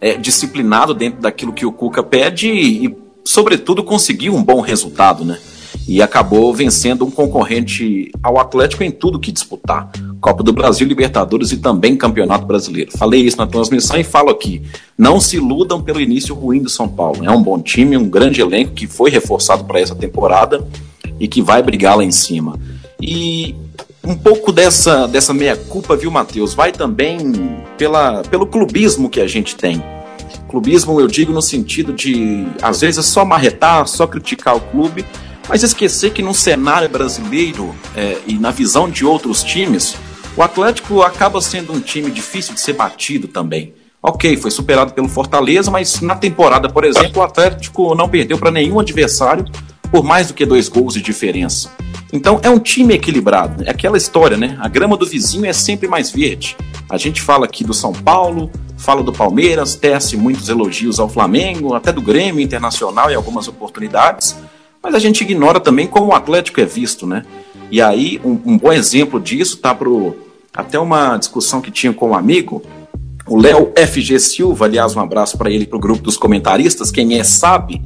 é, 0.00 0.16
disciplinado 0.16 0.94
dentro 0.94 1.20
daquilo 1.20 1.52
que 1.52 1.66
o 1.66 1.72
Cuca 1.72 2.02
pede 2.02 2.48
e, 2.48 2.86
e 2.86 2.96
sobretudo, 3.24 3.84
conseguiu 3.84 4.34
um 4.34 4.42
bom 4.42 4.60
resultado, 4.60 5.24
né? 5.24 5.38
E 5.86 6.00
acabou 6.00 6.52
vencendo 6.54 7.04
um 7.04 7.10
concorrente 7.10 8.10
ao 8.22 8.38
Atlético 8.38 8.82
em 8.82 8.90
tudo 8.90 9.18
que 9.18 9.30
disputar. 9.30 9.90
Copa 10.20 10.42
do 10.42 10.52
Brasil, 10.52 10.86
Libertadores 10.86 11.52
e 11.52 11.58
também 11.58 11.96
Campeonato 11.96 12.46
Brasileiro. 12.46 12.90
Falei 12.96 13.20
isso 13.20 13.36
na 13.36 13.46
transmissão 13.46 13.98
e 13.98 14.04
falo 14.04 14.30
aqui. 14.30 14.62
Não 14.96 15.20
se 15.20 15.36
iludam 15.36 15.82
pelo 15.82 16.00
início 16.00 16.34
ruim 16.34 16.62
do 16.62 16.70
São 16.70 16.88
Paulo. 16.88 17.24
É 17.24 17.30
um 17.30 17.42
bom 17.42 17.60
time, 17.60 17.96
um 17.96 18.08
grande 18.08 18.40
elenco 18.40 18.72
que 18.72 18.86
foi 18.86 19.10
reforçado 19.10 19.64
para 19.64 19.78
essa 19.78 19.94
temporada 19.94 20.66
e 21.20 21.28
que 21.28 21.42
vai 21.42 21.62
brigar 21.62 21.96
lá 21.96 22.04
em 22.04 22.12
cima. 22.12 22.58
E 23.00 23.54
um 24.02 24.14
pouco 24.14 24.52
dessa, 24.52 25.06
dessa 25.06 25.34
meia-culpa, 25.34 25.96
viu, 25.96 26.10
Matheus? 26.10 26.54
Vai 26.54 26.72
também 26.72 27.18
pela, 27.76 28.22
pelo 28.22 28.46
clubismo 28.46 29.10
que 29.10 29.20
a 29.20 29.26
gente 29.26 29.54
tem. 29.56 29.82
Clubismo, 30.48 31.00
eu 31.00 31.06
digo, 31.06 31.32
no 31.32 31.42
sentido 31.42 31.92
de, 31.92 32.46
às 32.62 32.80
vezes, 32.80 33.04
só 33.06 33.24
marretar, 33.24 33.86
só 33.86 34.06
criticar 34.06 34.56
o 34.56 34.60
clube 34.60 35.04
mas 35.48 35.62
esquecer 35.62 36.12
que 36.12 36.22
no 36.22 36.34
cenário 36.34 36.88
brasileiro 36.88 37.74
é, 37.94 38.18
e 38.26 38.34
na 38.34 38.50
visão 38.50 38.88
de 38.88 39.04
outros 39.04 39.42
times, 39.42 39.96
o 40.36 40.42
Atlético 40.42 41.02
acaba 41.02 41.40
sendo 41.40 41.72
um 41.72 41.80
time 41.80 42.10
difícil 42.10 42.54
de 42.54 42.60
ser 42.60 42.72
batido 42.72 43.28
também. 43.28 43.74
Ok, 44.02 44.36
foi 44.36 44.50
superado 44.50 44.92
pelo 44.92 45.08
Fortaleza, 45.08 45.70
mas 45.70 46.00
na 46.00 46.14
temporada, 46.14 46.68
por 46.68 46.84
exemplo, 46.84 47.20
o 47.20 47.24
Atlético 47.24 47.94
não 47.94 48.08
perdeu 48.08 48.38
para 48.38 48.50
nenhum 48.50 48.78
adversário 48.80 49.44
por 49.90 50.02
mais 50.02 50.28
do 50.28 50.34
que 50.34 50.44
dois 50.44 50.68
gols 50.68 50.94
de 50.94 51.00
diferença. 51.00 51.70
Então 52.12 52.40
é 52.42 52.50
um 52.50 52.58
time 52.58 52.94
equilibrado. 52.94 53.64
É 53.64 53.70
aquela 53.70 53.96
história, 53.96 54.36
né? 54.36 54.56
A 54.60 54.68
grama 54.68 54.96
do 54.96 55.06
vizinho 55.06 55.46
é 55.46 55.52
sempre 55.52 55.88
mais 55.88 56.10
verde. 56.10 56.56
A 56.90 56.98
gente 56.98 57.22
fala 57.22 57.44
aqui 57.44 57.64
do 57.64 57.72
São 57.72 57.92
Paulo, 57.92 58.50
fala 58.76 59.02
do 59.02 59.12
Palmeiras, 59.12 59.74
tece 59.74 60.16
muitos 60.16 60.48
elogios 60.48 61.00
ao 61.00 61.08
Flamengo, 61.08 61.74
até 61.74 61.92
do 61.92 62.02
Grêmio 62.02 62.42
Internacional 62.42 63.10
em 63.10 63.14
algumas 63.14 63.48
oportunidades 63.48 64.36
mas 64.84 64.94
a 64.94 64.98
gente 64.98 65.22
ignora 65.22 65.58
também 65.58 65.86
como 65.86 66.08
o 66.08 66.14
Atlético 66.14 66.60
é 66.60 66.66
visto, 66.66 67.06
né? 67.06 67.24
E 67.70 67.80
aí, 67.80 68.20
um, 68.22 68.38
um 68.44 68.58
bom 68.58 68.70
exemplo 68.70 69.18
disso 69.18 69.56
tá 69.56 69.74
pro. 69.74 70.14
Até 70.54 70.78
uma 70.78 71.16
discussão 71.16 71.60
que 71.60 71.70
tinha 71.70 71.92
com 71.92 72.10
um 72.10 72.14
amigo, 72.14 72.62
o 73.26 73.40
Léo 73.40 73.72
FG 73.76 74.20
Silva, 74.20 74.66
aliás, 74.66 74.94
um 74.94 75.00
abraço 75.00 75.36
para 75.38 75.50
ele 75.50 75.64
e 75.64 75.66
pro 75.66 75.80
grupo 75.80 76.02
dos 76.02 76.16
comentaristas, 76.16 76.92
quem 76.92 77.18
é 77.18 77.24
sabe, 77.24 77.82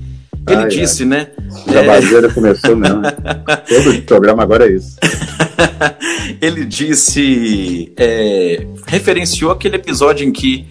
ele 0.46 0.62
ai, 0.62 0.68
disse, 0.68 1.04
ai. 1.04 1.08
né? 1.08 1.28
A 1.68 2.26
é... 2.26 2.28
começou 2.28 2.76
mesmo. 2.76 3.00
Todo 3.68 4.02
programa 4.02 4.42
agora 4.42 4.68
é 4.68 4.74
isso. 4.74 4.98
ele 6.42 6.64
disse, 6.64 7.92
é, 7.96 8.66
referenciou 8.87 9.50
aquele 9.50 9.76
episódio 9.76 10.26
em 10.26 10.32
que 10.32 10.66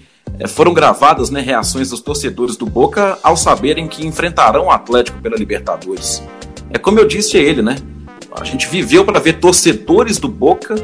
foram 0.45 0.73
gravadas 0.73 1.32
né, 1.32 1.41
reações 1.41 1.89
dos 1.89 2.02
torcedores 2.02 2.56
do 2.56 2.65
Boca 2.65 3.17
ao 3.23 3.36
saberem 3.36 3.88
que 3.88 4.06
enfrentarão 4.06 4.65
o 4.65 4.71
Atlético 4.71 5.19
pela 5.19 5.36
Libertadores. 5.36 6.21
É 6.69 6.78
como 6.78 7.00
eu 7.00 7.08
disse 7.08 7.38
a 7.38 7.39
ele, 7.39 7.62
né? 7.62 7.78
A 8.32 8.43
gente 8.43 8.67
viveu 8.67 9.04
para 9.04 9.19
ver 9.19 9.39
torcedores 9.39 10.19
do 10.19 10.28
Boca 10.28 10.76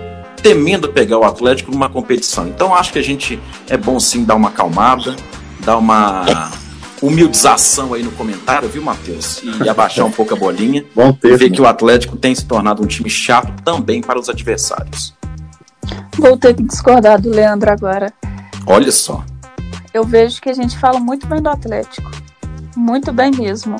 temendo 0.42 0.90
pegar 0.90 1.20
o 1.20 1.24
Atlético 1.24 1.72
numa 1.72 1.88
competição. 1.88 2.48
Então 2.48 2.74
acho 2.74 2.92
que 2.92 3.00
a 3.00 3.04
gente 3.04 3.40
é 3.70 3.78
bom 3.78 4.00
sim 4.00 4.24
dar 4.24 4.36
uma 4.36 4.50
acalmada, 4.50 5.16
dar 5.60 5.78
uma 5.78 6.52
humildização 7.00 7.94
aí 7.94 8.02
no 8.02 8.12
comentário, 8.12 8.68
viu, 8.68 8.82
Matheus? 8.82 9.42
E 9.44 9.68
abaixar 9.70 10.06
um 10.06 10.12
pouco 10.12 10.34
a 10.34 10.38
bolinha. 10.38 10.84
Bom 10.96 11.14
ter, 11.14 11.34
e 11.34 11.38
ver 11.38 11.52
que 11.52 11.62
o 11.62 11.68
Atlético 11.68 12.18
tem 12.18 12.34
se 12.34 12.46
tornado 12.46 12.82
um 12.82 12.88
time 12.88 13.10
chato 13.10 13.54
também 13.64 14.02
para 14.02 14.18
os 14.18 14.30
adversários. 14.30 15.14
Vou 16.18 16.38
ter 16.38 16.56
que 16.56 16.64
discordar 16.64 17.22
do 17.22 17.30
Leandro 17.30 17.70
agora. 17.70 18.12
Olha 18.66 18.92
só 18.92 19.24
eu 19.94 20.04
vejo 20.04 20.42
que 20.42 20.50
a 20.50 20.54
gente 20.54 20.78
fala 20.78 21.00
muito 21.00 21.28
bem 21.28 21.42
do 21.42 21.50
Atlético. 21.50 22.10
Muito 22.76 23.14
bem 23.14 23.32
mesmo. 23.32 23.78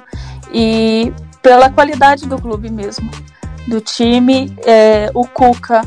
E 0.54 1.12
pela 1.42 1.70
qualidade 1.70 2.28
do 2.28 2.40
clube 2.40 2.70
mesmo. 2.70 3.10
Do 3.68 3.82
time, 3.82 4.56
é, 4.66 5.10
o 5.14 5.26
Cuca, 5.26 5.82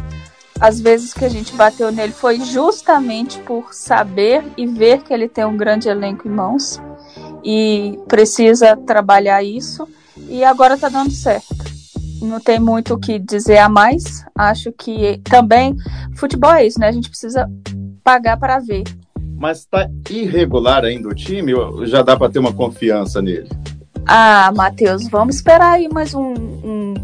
às 0.61 0.81
vezes 0.81 1.13
que 1.13 1.25
a 1.25 1.29
gente 1.29 1.55
bateu 1.55 1.93
nele 1.93 2.13
foi 2.13 2.41
justamente 2.41 3.39
por 3.41 3.73
saber 3.73 4.45
e 4.57 4.67
ver 4.67 5.03
que 5.03 5.13
ele 5.13 5.29
tem 5.29 5.45
um 5.45 5.57
grande 5.57 5.89
elenco 5.89 6.27
em 6.27 6.31
mãos 6.31 6.81
e 7.45 7.99
precisa 8.09 8.77
trabalhar 8.77 9.43
isso 9.43 9.87
e 10.29 10.43
agora 10.43 10.77
tá 10.77 10.89
dando 10.89 11.11
certo. 11.11 11.55
Não 12.23 12.41
tem 12.41 12.59
muito 12.59 12.95
o 12.95 12.99
que 12.99 13.19
dizer 13.19 13.59
a 13.59 13.69
mais. 13.69 14.25
Acho 14.35 14.73
que 14.73 15.21
também 15.25 15.77
futebol 16.17 16.53
é 16.53 16.67
isso, 16.67 16.81
né? 16.81 16.89
A 16.89 16.93
gente 16.93 17.11
precisa 17.11 17.49
pagar 18.03 18.39
para 18.39 18.59
ver 18.59 18.85
mas 19.37 19.59
está 19.59 19.89
irregular 20.11 20.85
ainda 20.85 21.09
o 21.09 21.15
time 21.15 21.55
ou 21.55 21.87
já 21.87 22.03
dá 22.03 22.17
para 22.17 22.31
ter 22.31 22.39
uma 22.39 22.53
confiança 22.53 23.21
nele? 23.21 23.49
Ah, 24.07 24.53
Matheus, 24.55 25.09
vamos 25.09 25.37
esperar 25.37 25.73
aí 25.73 25.89
mais 25.89 26.15
um, 26.15 26.33
um, 26.33 26.95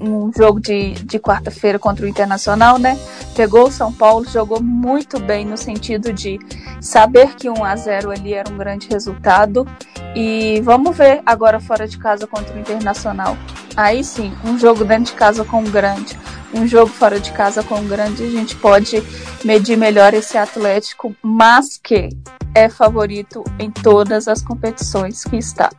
um 0.00 0.32
jogo 0.36 0.60
de, 0.60 0.92
de 0.92 1.18
quarta-feira 1.18 1.78
contra 1.78 2.04
o 2.04 2.08
Internacional, 2.08 2.78
né? 2.78 2.98
Pegou 3.34 3.68
o 3.68 3.70
São 3.70 3.92
Paulo, 3.92 4.26
jogou 4.28 4.62
muito 4.62 5.20
bem 5.20 5.44
no 5.44 5.56
sentido 5.56 6.12
de 6.12 6.38
saber 6.80 7.34
que 7.34 7.50
1 7.50 7.62
a 7.62 7.76
0 7.76 8.10
ali 8.10 8.32
era 8.32 8.50
um 8.50 8.56
grande 8.56 8.88
resultado. 8.88 9.66
E 10.14 10.62
vamos 10.62 10.96
ver 10.96 11.20
agora 11.26 11.60
fora 11.60 11.86
de 11.86 11.98
casa 11.98 12.26
contra 12.26 12.56
o 12.56 12.58
Internacional. 12.58 13.36
Aí 13.76 14.02
sim, 14.02 14.32
um 14.42 14.58
jogo 14.58 14.82
dentro 14.82 15.12
de 15.12 15.12
casa 15.12 15.44
com 15.44 15.62
grande 15.64 16.16
um 16.52 16.66
jogo 16.66 16.88
fora 16.88 17.18
de 17.18 17.32
casa 17.32 17.62
com 17.62 17.76
um 17.76 17.86
grande, 17.86 18.22
a 18.22 18.30
gente 18.30 18.56
pode 18.56 19.02
medir 19.44 19.76
melhor 19.76 20.14
esse 20.14 20.38
Atlético, 20.38 21.14
mas 21.22 21.78
que 21.82 22.08
é 22.54 22.68
favorito 22.68 23.44
em 23.58 23.70
todas 23.70 24.28
as 24.28 24.42
competições 24.42 25.24
que 25.24 25.36
está. 25.36 25.70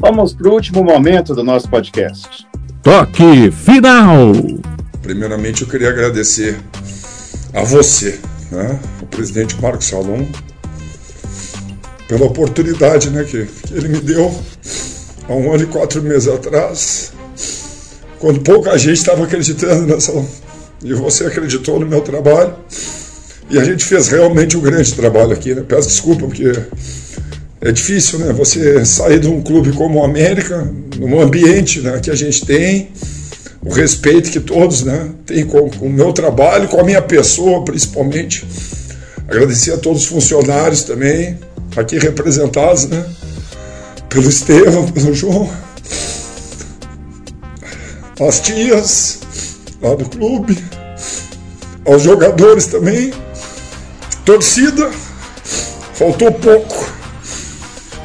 Vamos 0.00 0.34
para 0.34 0.48
o 0.48 0.52
último 0.52 0.82
momento 0.82 1.34
do 1.34 1.44
nosso 1.44 1.68
podcast. 1.68 2.46
Toque 2.82 3.50
final! 3.50 4.32
Primeiramente, 5.02 5.62
eu 5.62 5.68
queria 5.68 5.90
agradecer 5.90 6.60
a 7.52 7.62
você, 7.62 8.20
né, 8.50 8.78
o 9.00 9.06
presidente 9.06 9.60
Marcos 9.60 9.86
Salom, 9.86 10.26
pela 12.08 12.26
oportunidade 12.26 13.10
né, 13.10 13.24
que, 13.24 13.46
que 13.46 13.74
ele 13.74 13.88
me 13.88 14.00
deu 14.00 14.34
há 15.28 15.32
um 15.32 15.52
ano 15.52 15.62
e 15.62 15.66
quatro 15.66 16.02
meses 16.02 16.28
atrás 16.28 17.12
quando 18.24 18.40
pouca 18.40 18.76
gente 18.78 18.96
estava 18.96 19.24
acreditando 19.24 19.86
nessa. 19.86 20.10
E 20.82 20.94
você 20.94 21.26
acreditou 21.26 21.78
no 21.78 21.86
meu 21.86 22.00
trabalho. 22.00 22.54
E 23.50 23.58
a 23.58 23.64
gente 23.64 23.84
fez 23.84 24.08
realmente 24.08 24.56
um 24.56 24.62
grande 24.62 24.94
trabalho 24.94 25.32
aqui, 25.32 25.54
né? 25.54 25.62
Peço 25.68 25.88
desculpa, 25.88 26.24
porque 26.24 26.50
é 27.60 27.70
difícil, 27.70 28.18
né? 28.20 28.32
Você 28.32 28.82
sair 28.86 29.20
de 29.20 29.28
um 29.28 29.42
clube 29.42 29.72
como 29.72 30.00
o 30.00 30.04
América, 30.04 30.66
num 30.98 31.20
ambiente 31.20 31.80
né, 31.80 32.00
que 32.00 32.10
a 32.10 32.14
gente 32.14 32.46
tem, 32.46 32.88
o 33.62 33.70
respeito 33.70 34.30
que 34.30 34.40
todos 34.40 34.82
né, 34.82 35.10
têm 35.26 35.44
com, 35.44 35.68
com 35.68 35.86
o 35.86 35.92
meu 35.92 36.10
trabalho, 36.14 36.66
com 36.68 36.80
a 36.80 36.84
minha 36.84 37.02
pessoa, 37.02 37.62
principalmente. 37.62 38.46
Agradecer 39.28 39.72
a 39.72 39.76
todos 39.76 40.02
os 40.02 40.08
funcionários 40.08 40.82
também, 40.82 41.38
aqui 41.76 41.98
representados, 41.98 42.86
né? 42.86 43.04
Pelo 44.08 44.30
Estevam, 44.30 44.86
pelo 44.90 45.12
João, 45.12 45.50
as 48.20 48.40
tias 48.40 49.20
lá 49.82 49.94
do 49.94 50.08
clube, 50.08 50.62
aos 51.84 52.02
jogadores 52.02 52.66
também, 52.66 53.12
torcida, 54.24 54.90
faltou 55.94 56.32
pouco 56.32 56.92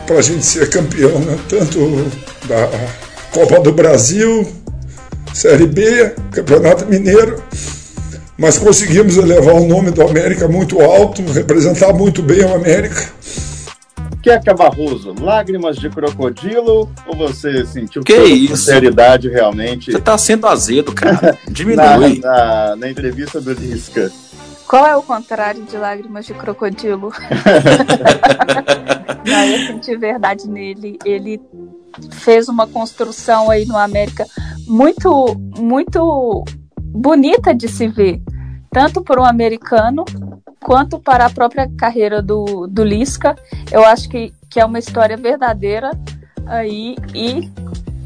para 0.05 0.17
a 0.17 0.21
gente 0.21 0.43
ser 0.45 0.69
campeão, 0.69 1.19
né? 1.19 1.37
tanto 1.47 1.79
da 2.47 2.69
Copa 3.31 3.59
do 3.59 3.71
Brasil, 3.71 4.51
Série 5.33 5.67
B, 5.67 6.13
Campeonato 6.31 6.85
Mineiro, 6.87 7.43
mas 8.37 8.57
conseguimos 8.57 9.17
elevar 9.17 9.55
o 9.55 9.67
nome 9.67 9.91
do 9.91 10.01
América 10.01 10.47
muito 10.47 10.81
alto, 10.81 11.21
representar 11.31 11.93
muito 11.93 12.23
bem 12.23 12.43
o 12.43 12.55
América. 12.55 13.07
Queca 14.21 14.53
Barroso, 14.53 15.15
lágrimas 15.19 15.77
de 15.77 15.89
crocodilo 15.89 16.89
ou 17.07 17.15
você 17.15 17.65
sentiu 17.65 18.03
que 18.03 18.13
isso? 18.13 18.57
sinceridade 18.57 19.29
realmente? 19.29 19.91
Você 19.91 20.01
tá 20.01 20.17
sendo 20.17 20.45
azedo, 20.45 20.93
cara. 20.93 21.37
Diminui. 21.49 22.19
na, 22.19 22.67
na, 22.67 22.75
na 22.75 22.89
entrevista 22.89 23.39
do 23.39 23.53
Lisca. 23.53 24.11
Qual 24.67 24.85
é 24.85 24.95
o 24.95 25.01
contrário 25.01 25.63
de 25.63 25.77
lágrimas 25.77 26.25
de 26.25 26.33
crocodilo? 26.33 27.11
Não, 29.25 29.45
eu 29.45 29.67
senti 29.67 29.95
verdade 29.95 30.47
nele. 30.47 30.99
Ele 31.03 31.41
fez 32.11 32.47
uma 32.47 32.67
construção 32.67 33.49
aí 33.49 33.65
no 33.65 33.77
América 33.77 34.25
muito, 34.67 35.35
muito 35.57 36.43
bonita 36.79 37.55
de 37.55 37.67
se 37.67 37.87
ver, 37.87 38.21
tanto 38.71 39.01
por 39.01 39.17
um 39.17 39.25
americano 39.25 40.05
quanto 40.59 40.99
para 40.99 41.25
a 41.25 41.29
própria 41.29 41.69
carreira 41.77 42.21
do, 42.21 42.67
do 42.67 42.83
Lisca. 42.83 43.35
Eu 43.71 43.85
acho 43.85 44.09
que, 44.09 44.33
que 44.49 44.59
é 44.59 44.65
uma 44.65 44.79
história 44.79 45.17
verdadeira 45.17 45.91
aí 46.45 46.95
e, 47.13 47.49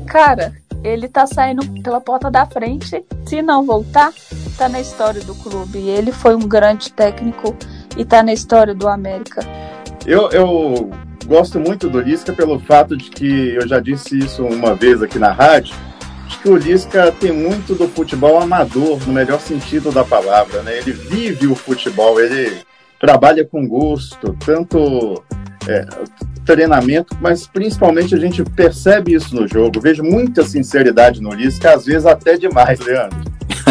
cara, 0.06 0.54
ele 0.84 1.08
tá 1.08 1.26
saindo 1.26 1.66
pela 1.82 2.02
porta 2.02 2.30
da 2.30 2.46
frente. 2.46 3.04
Se 3.26 3.42
não 3.42 3.66
voltar, 3.66 4.12
tá 4.58 4.68
na 4.68 4.80
história 4.80 5.22
do 5.22 5.34
clube. 5.36 5.80
Ele 5.80 6.12
foi 6.12 6.36
um 6.36 6.48
grande 6.48 6.92
técnico 6.92 7.56
e 7.98 8.04
tá 8.04 8.22
na 8.22 8.34
história 8.34 8.74
do 8.76 8.88
América. 8.88 9.42
Eu, 10.06 10.30
eu 10.32 10.90
gosto 11.26 11.60
muito 11.60 11.90
do 11.90 12.02
Lisca 12.02 12.34
pelo 12.34 12.60
fato 12.60 12.98
de 12.98 13.10
que 13.10 13.56
eu 13.56 13.68
já 13.68 13.80
disse 13.80 14.18
isso 14.20 14.44
uma 14.46 14.76
vez 14.76 15.02
aqui 15.02 15.18
na 15.18 15.32
rádio. 15.32 15.74
Que 16.44 16.50
o 16.50 16.58
Lisca 16.58 17.10
tem 17.10 17.32
muito 17.32 17.74
do 17.74 17.88
futebol 17.88 18.38
amador, 18.38 19.00
no 19.08 19.14
melhor 19.14 19.40
sentido 19.40 19.94
da 19.94 20.04
palavra, 20.04 20.62
né? 20.62 20.78
Ele 20.80 20.92
vive 20.92 21.48
o 21.48 21.56
futebol, 21.56 22.20
ele 22.20 22.58
trabalha 23.00 23.46
com 23.46 23.66
gosto, 23.66 24.36
tanto 24.46 25.24
é, 25.70 25.88
treinamento, 26.46 27.18
mas 27.22 27.48
principalmente 27.48 28.14
a 28.14 28.20
gente 28.20 28.44
percebe 28.44 29.14
isso 29.14 29.34
no 29.34 29.48
jogo. 29.48 29.80
Vejo 29.80 30.04
muita 30.04 30.44
sinceridade 30.44 31.22
no 31.22 31.34
Lisca, 31.34 31.76
às 31.76 31.86
vezes 31.86 32.06
até 32.06 32.36
demais, 32.36 32.78
Leandro. 32.82 33.22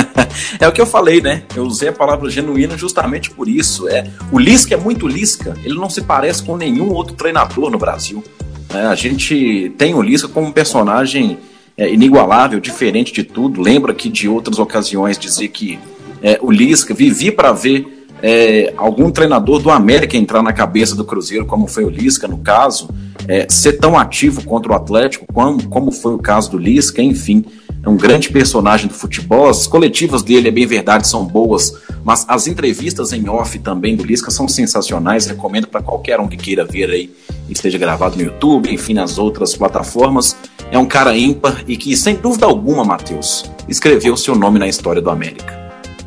é 0.59 0.67
o 0.67 0.73
que 0.73 0.81
eu 0.81 0.87
falei, 0.87 1.21
né? 1.21 1.43
Eu 1.55 1.65
usei 1.65 1.91
a 1.91 1.93
palavra 1.93 2.31
genuíno 2.31 2.79
justamente 2.79 3.31
por 3.31 3.51
isso. 3.51 3.87
É, 3.87 4.07
o 4.33 4.39
Lisca 4.39 4.73
é 4.73 4.79
muito 4.79 5.07
Lisca, 5.07 5.55
ele 5.63 5.75
não 5.75 5.91
se 5.91 6.01
parece 6.01 6.43
com 6.43 6.57
nenhum 6.57 6.91
outro 6.91 7.15
treinador 7.15 7.71
no 7.71 7.77
Brasil. 7.77 8.25
É, 8.71 8.87
a 8.87 8.95
gente 8.95 9.75
tem 9.77 9.93
o 9.93 10.01
Lisca 10.01 10.27
como 10.27 10.47
um 10.47 10.53
personagem 10.53 11.39
é, 11.77 11.93
inigualável, 11.93 12.61
diferente 12.61 13.13
de 13.13 13.23
tudo. 13.23 13.61
Lembra 13.61 13.95
que 13.95 14.09
de 14.09 14.29
outras 14.29 14.59
ocasiões 14.59 15.19
dizer 15.19 15.49
que 15.49 15.79
é, 16.23 16.39
o 16.41 16.51
Lisca 16.51 16.95
vivi 16.95 17.31
para 17.31 17.53
ver 17.53 18.07
é, 18.23 18.73
algum 18.77 19.11
treinador 19.11 19.61
do 19.61 19.71
América 19.71 20.17
entrar 20.17 20.43
na 20.43 20.53
cabeça 20.53 20.95
do 20.95 21.05
Cruzeiro, 21.05 21.45
como 21.45 21.67
foi 21.67 21.85
o 21.85 21.91
Lisca 21.91 22.29
no 22.29 22.39
caso, 22.39 22.89
é, 23.27 23.47
ser 23.49 23.75
tão 23.75 23.99
ativo 23.99 24.45
contra 24.45 24.73
o 24.73 24.77
Atlético, 24.77 25.27
como, 25.33 25.69
como 25.69 25.91
foi 25.91 26.15
o 26.15 26.19
caso 26.19 26.53
do 26.53 26.59
Lisca, 26.59 27.03
enfim, 27.03 27.45
é 27.85 27.88
um 27.88 27.97
grande 27.97 28.31
personagem 28.31 28.87
do 28.87 28.95
futebol. 28.95 29.49
As 29.49 29.66
coletivas 29.66 30.23
dele, 30.23 30.49
é 30.49 30.51
bem 30.51 30.66
verdade, 30.66 31.09
são 31.09 31.25
boas, 31.25 31.75
mas 32.05 32.25
as 32.29 32.47
entrevistas 32.47 33.12
em 33.12 33.29
off 33.29 33.59
também 33.59 33.97
do 33.97 34.05
Lisca 34.05 34.31
são 34.31 34.47
sensacionais. 34.47 35.27
Recomendo 35.27 35.66
para 35.66 35.83
qualquer 35.83 36.21
um 36.21 36.29
que 36.29 36.37
queira 36.37 36.64
ver 36.64 36.90
aí, 36.90 37.11
que 37.47 37.53
esteja 37.53 37.79
gravado 37.79 38.16
no 38.16 38.23
YouTube, 38.23 38.73
enfim, 38.73 38.95
nas 38.95 39.18
outras 39.18 39.57
plataformas. 39.57 40.37
É 40.71 40.79
um 40.79 40.87
cara 40.87 41.16
ímpar 41.16 41.64
e 41.66 41.77
que, 41.77 41.97
sem 41.97 42.14
dúvida 42.14 42.47
alguma, 42.47 42.85
Matheus, 42.85 43.51
escreveu 43.68 44.16
seu 44.16 44.37
nome 44.37 44.59
na 44.59 44.68
história 44.68 45.03
do 45.03 45.11
América. 45.11 45.61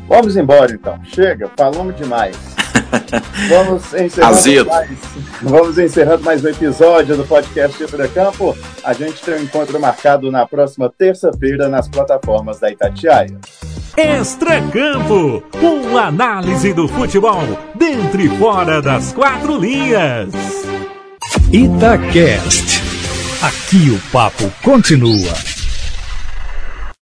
Vamos 0.08 0.36
embora 0.36 0.72
então. 0.72 0.98
Chega, 1.04 1.50
falamos 1.56 1.96
demais. 1.96 2.36
Vamos 3.48 3.94
encerrando, 3.94 4.66
mais, 4.66 4.90
vamos 5.42 5.78
encerrando 5.78 6.24
mais 6.24 6.44
um 6.44 6.48
episódio 6.48 7.16
do 7.16 7.24
podcast 7.24 7.82
Extra 7.82 8.08
Campo. 8.08 8.56
A 8.84 8.92
gente 8.92 9.22
tem 9.22 9.34
um 9.34 9.42
encontro 9.42 9.78
marcado 9.80 10.30
na 10.30 10.46
próxima 10.46 10.92
terça-feira 10.96 11.68
nas 11.68 11.88
plataformas 11.88 12.58
da 12.58 12.70
Itatiaia. 12.70 13.38
Extra 13.96 14.60
Campo, 14.70 15.42
uma 15.60 16.06
análise 16.06 16.72
do 16.72 16.86
futebol 16.88 17.42
dentro 17.74 18.20
e 18.20 18.28
fora 18.38 18.82
das 18.82 19.12
quatro 19.12 19.58
linhas. 19.58 20.32
Itacast. 21.52 22.82
Aqui 23.42 23.90
o 23.90 24.00
papo 24.10 24.50
continua. 24.62 25.55